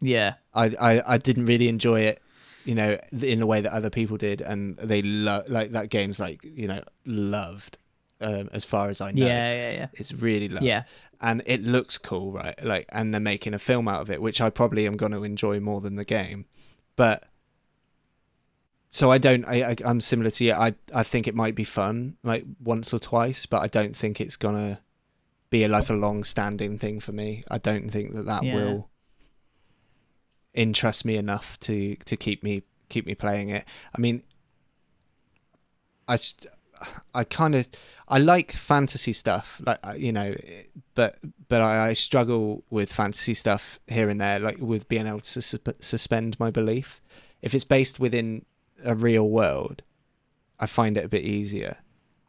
[0.00, 0.34] Yeah.
[0.54, 2.20] I, I, I didn't really enjoy it,
[2.64, 6.18] you know, in the way that other people did, and they lo- like that game's
[6.18, 7.78] like you know loved,
[8.20, 9.26] um, as far as I know.
[9.26, 9.86] Yeah, yeah, yeah.
[9.94, 10.64] It's really loved.
[10.64, 10.84] Yeah.
[11.20, 12.54] and it looks cool, right?
[12.64, 15.22] Like, and they're making a film out of it, which I probably am going to
[15.22, 16.46] enjoy more than the game.
[16.96, 17.24] But
[18.90, 19.44] so I don't.
[19.46, 20.52] I, I I'm similar to you.
[20.52, 24.20] I I think it might be fun, like once or twice, but I don't think
[24.20, 24.80] it's gonna
[25.48, 27.42] be a, like a long-standing thing for me.
[27.50, 28.54] I don't think that that Yeah.
[28.54, 28.90] will
[30.54, 33.64] interest me enough to to keep me keep me playing it.
[33.96, 34.22] I mean,
[36.08, 36.18] I
[37.14, 37.68] I kind of
[38.08, 40.34] I like fantasy stuff, like uh, you know,
[40.94, 41.16] but
[41.48, 45.42] but I, I struggle with fantasy stuff here and there, like with being able to
[45.42, 47.00] sus- suspend my belief.
[47.42, 48.44] If it's based within
[48.84, 49.82] a real world,
[50.58, 51.78] I find it a bit easier,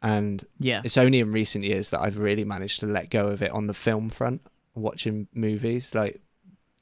[0.02, 0.80] and Yeah.
[0.84, 3.66] it's only in recent years that I've really managed to let go of it on
[3.66, 4.42] the film front,
[4.74, 5.94] watching movies.
[5.94, 6.20] Like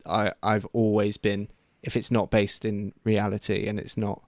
[0.07, 1.49] I I've always been
[1.83, 4.23] if it's not based in reality and it's not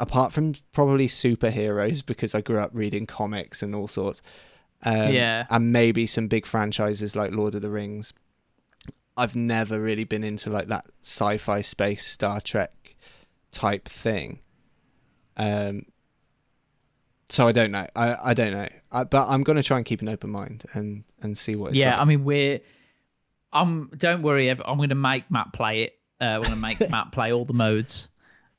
[0.00, 4.20] apart from probably superheroes because I grew up reading comics and all sorts.
[4.82, 5.46] Um, Yeah.
[5.48, 8.12] And maybe some big franchises like Lord of the Rings.
[9.16, 12.95] I've never really been into like that sci-fi space Star Trek
[13.52, 14.40] type thing.
[15.36, 15.86] Um
[17.28, 17.86] so I don't know.
[17.96, 18.68] I, I don't know.
[18.92, 21.70] I, but I'm going to try and keep an open mind and and see what
[21.72, 22.00] it's yeah, like.
[22.00, 22.60] I mean we're.
[23.52, 23.90] I'm.
[23.96, 24.48] Don't worry.
[24.48, 25.98] I'm going to make Matt play it.
[26.20, 28.08] Uh, I'm going to make Matt play all the modes.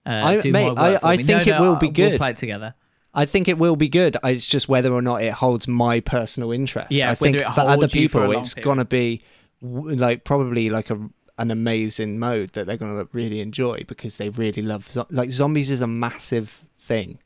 [0.06, 2.20] Uh, I- mate, I- I think No, it no, will be We'll good.
[2.20, 2.74] play it together.
[3.14, 4.18] I think it will be good.
[4.24, 6.92] It's just whether or not it holds my personal interest.
[6.92, 9.22] Yeah, I think for other people, it's gonna be
[9.62, 14.62] like probably like a an amazing mode that they're gonna really enjoy because they really
[14.62, 17.20] love zo- like zombies is a massive thing,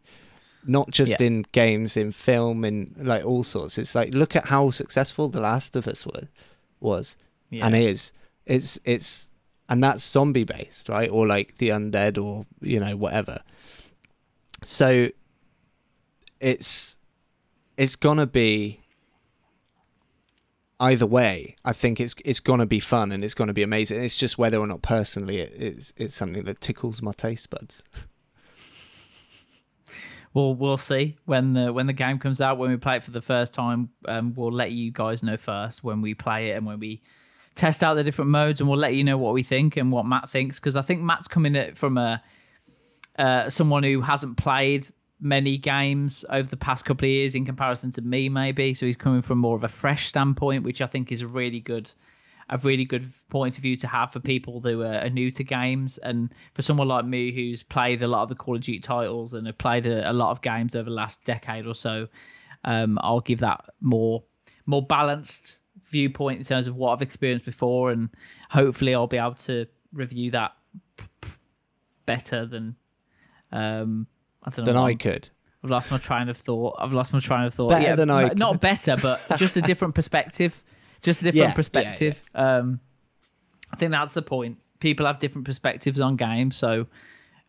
[0.65, 1.27] not just Yeah.
[1.27, 3.77] in games, in film, and like all sorts.
[3.77, 6.25] It's like look at how successful The Last of Us was,
[6.79, 7.17] was
[7.49, 7.65] Yeah.
[7.65, 8.11] and is.
[8.45, 9.31] It's it's
[9.69, 11.09] and that's zombie based, right?
[11.09, 13.39] Or like the undead, or you know whatever.
[14.63, 15.07] So
[16.39, 16.97] it's
[17.77, 18.80] it's gonna be
[20.81, 21.55] either way.
[21.63, 24.03] I think it's it's gonna be fun and it's gonna be amazing.
[24.03, 27.83] It's just whether or not personally it, it's it's something that tickles my taste buds.
[30.33, 32.57] Well, we'll see when the when the game comes out.
[32.57, 35.83] When we play it for the first time, um, we'll let you guys know first
[35.83, 37.01] when we play it and when we
[37.55, 40.05] test out the different modes, and we'll let you know what we think and what
[40.05, 40.57] Matt thinks.
[40.57, 42.23] Because I think Matt's coming at from a
[43.19, 44.87] uh, someone who hasn't played
[45.21, 48.73] many games over the past couple of years in comparison to me, maybe.
[48.73, 51.59] So he's coming from more of a fresh standpoint, which I think is a really
[51.59, 51.91] good
[52.49, 55.97] a really good point of view to have for people who are, new to games
[55.99, 59.33] and for someone like me who's played a lot of the Call of Duty titles
[59.33, 62.09] and have played a, a lot of games over the last decade or so.
[62.65, 64.23] Um, I'll give that more
[64.65, 65.59] more balanced
[65.89, 68.09] viewpoint in terms of what I've experienced before, and
[68.49, 70.51] hopefully I'll be able to review that
[72.05, 72.75] better than
[73.51, 74.07] um,
[74.43, 74.73] I don't know.
[74.73, 75.29] Than I could.
[75.63, 76.75] I've lost my train of thought.
[76.79, 77.69] I've lost my train of thought.
[77.69, 80.63] Better yeah, than I n- Not better, but just a different perspective.
[81.01, 82.23] Just a different Yeah, yeah, perspective.
[82.33, 82.79] Um,
[83.71, 84.57] I think that's the point.
[84.79, 86.87] People have different perspectives on games, so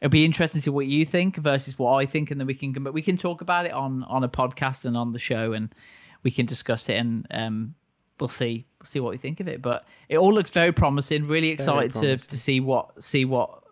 [0.01, 2.55] it'll be interesting to see what you think versus what I think, and then we
[2.55, 5.55] can but we can talk about it on on a podcast and on the show,
[5.55, 5.75] and
[6.23, 7.75] we can discuss it, and um,
[8.21, 9.63] we'll see we'll see what we think of it.
[9.63, 11.27] But it all looks very promising.
[11.27, 13.63] Really excited to to see what see what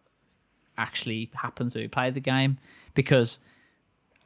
[0.79, 2.57] actually happens when we play the game
[2.95, 3.41] because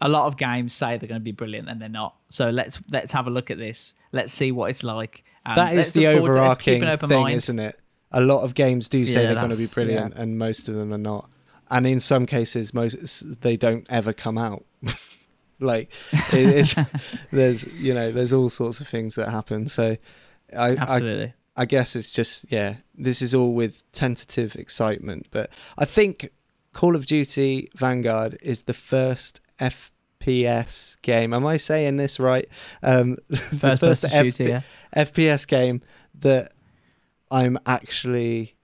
[0.00, 2.16] a lot of games say they're going to be brilliant and they're not.
[2.30, 3.94] So let's let's have a look at this.
[4.12, 5.24] Let's see what it's like.
[5.46, 7.34] And That is the look forward to- let's overarching keep an open thing, mind.
[7.34, 7.78] isn't it?
[8.12, 10.74] A lot of games do say Yeah, they're going to be brilliant, and most of
[10.74, 11.28] them are not.
[11.70, 14.64] And in some cases, most they don't ever come out.
[15.60, 16.74] like it, it's
[17.32, 19.66] there's you know there's all sorts of things that happen.
[19.66, 19.96] So
[20.56, 25.84] I, I I guess it's just yeah, this is all with tentative excitement, but I
[25.84, 26.30] think
[26.74, 31.32] Call of Duty Vanguard is the first FPS game.
[31.32, 32.46] Am I saying this right?
[32.82, 34.60] Um, the First first F- yeah.
[34.94, 35.80] FPS game
[36.20, 36.52] that
[37.30, 38.54] I'm actually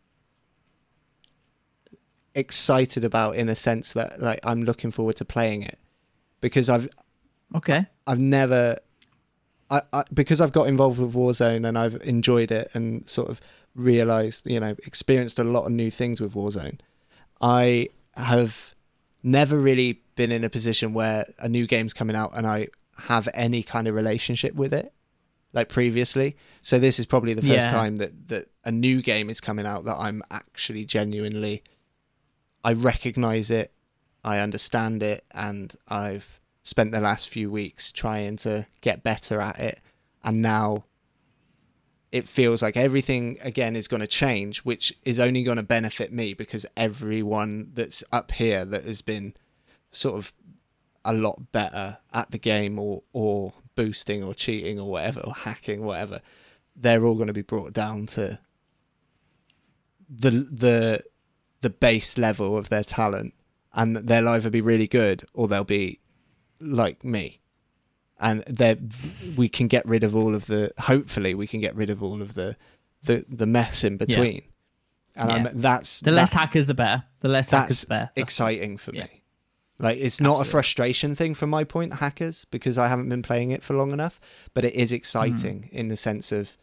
[2.34, 5.78] excited about in a sense that like I'm looking forward to playing it
[6.40, 6.88] because I've
[7.54, 7.86] Okay.
[8.06, 8.76] I've never,
[9.70, 13.40] I, I because I've got involved with Warzone and I've enjoyed it and sort of
[13.74, 16.78] realized, you know, experienced a lot of new things with Warzone.
[17.40, 18.74] I have
[19.22, 22.68] never really been in a position where a new game's coming out and I
[23.06, 24.92] have any kind of relationship with it.
[25.52, 26.36] like previously.
[26.62, 27.72] So this is probably the first Yeah.
[27.72, 31.64] time that that a new game is coming out that I'm actually genuinely
[32.62, 33.72] I recognize it,
[34.22, 39.58] I understand it, and I've spent the last few weeks trying to get better at
[39.58, 39.80] it,
[40.22, 40.84] and now
[42.12, 46.12] it feels like everything again is going to change, which is only going to benefit
[46.12, 49.34] me because everyone that's up here that has been
[49.92, 50.32] sort of
[51.04, 55.82] a lot better at the game or or boosting or cheating or whatever or hacking
[55.82, 56.20] whatever
[56.76, 58.38] they're all going to be brought down to
[60.08, 61.02] the the
[61.60, 63.32] the base level of their talent
[63.72, 65.98] and they'll either be really good or they'll be
[66.60, 67.40] like me
[68.20, 68.76] and they
[69.36, 72.20] we can get rid of all of the hopefully we can get rid of all
[72.22, 72.56] of the
[73.04, 74.42] the, the mess in between
[75.16, 75.36] and Yeah.
[75.50, 77.02] I'm, that's The less that- hackers, the better.
[77.20, 78.10] The less hackers, the better.
[78.14, 79.04] That's- exciting for yeah.
[79.04, 79.22] me.
[79.78, 80.48] Like it's not Absolutely.
[80.48, 83.92] a frustration thing from my point, hackers, because I haven't been playing it for long
[83.92, 84.20] enough.
[84.54, 85.76] But it is exciting Hmm.
[85.76, 86.56] in the sense of,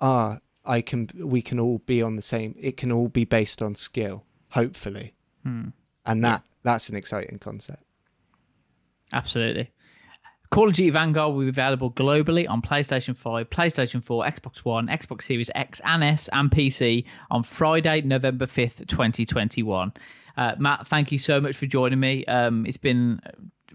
[0.00, 2.54] ah, I can, we can all be on the same.
[2.58, 5.70] It can all be based on skill, hopefully, Hmm.
[6.06, 7.82] and that that's an exciting concept.
[9.12, 9.70] Absolutely.
[10.50, 14.88] Call of Duty Vanguard will be available globally on PlayStation 5, PlayStation 4, Xbox One,
[14.88, 19.92] Xbox Series X and S, and PC on Friday, November 5th, 2021.
[20.38, 22.24] Uh, Matt, thank you so much for joining me.
[22.24, 23.20] Um, it's been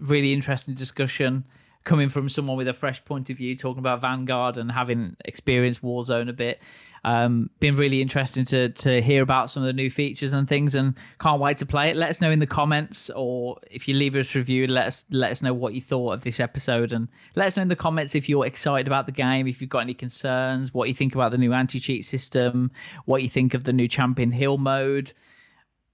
[0.00, 1.44] really interesting discussion
[1.84, 5.82] coming from someone with a fresh point of view, talking about Vanguard and having experienced
[5.82, 6.60] Warzone a bit.
[7.04, 10.74] Um, been really interesting to to hear about some of the new features and things,
[10.74, 11.96] and can't wait to play it.
[11.96, 15.04] Let us know in the comments, or if you leave us a review, let us
[15.10, 17.76] let us know what you thought of this episode, and let us know in the
[17.76, 21.14] comments if you're excited about the game, if you've got any concerns, what you think
[21.14, 22.70] about the new anti cheat system,
[23.04, 25.12] what you think of the new Champion Hill mode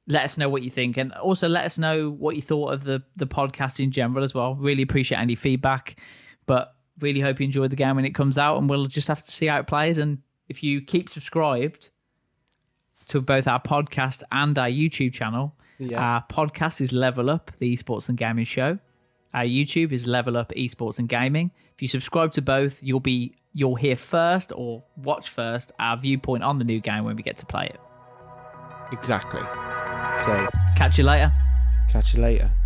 [0.06, 0.96] let us know what you think.
[0.96, 4.34] And also let us know what you thought of the the podcast in general as
[4.34, 4.54] well.
[4.56, 6.00] Really appreciate any feedback
[6.46, 9.22] but really hope you enjoyed the game when it comes out and we'll just have
[9.24, 9.98] to see how it plays.
[9.98, 11.90] And if you keep subscribed
[13.08, 16.00] to both our podcast and our youtube channel Yeah.
[16.00, 18.78] our podcast is level up the esports and gaming show.
[19.32, 21.52] Our youtube is level up esports and gaming.
[21.74, 26.42] If you subscribe to both you'll be you'll hear first or watch first our viewpoint
[26.42, 27.80] on the new game when we get to play it.
[28.92, 29.40] Exactly.
[30.24, 31.32] So catch you later
[31.90, 32.59] catch you later.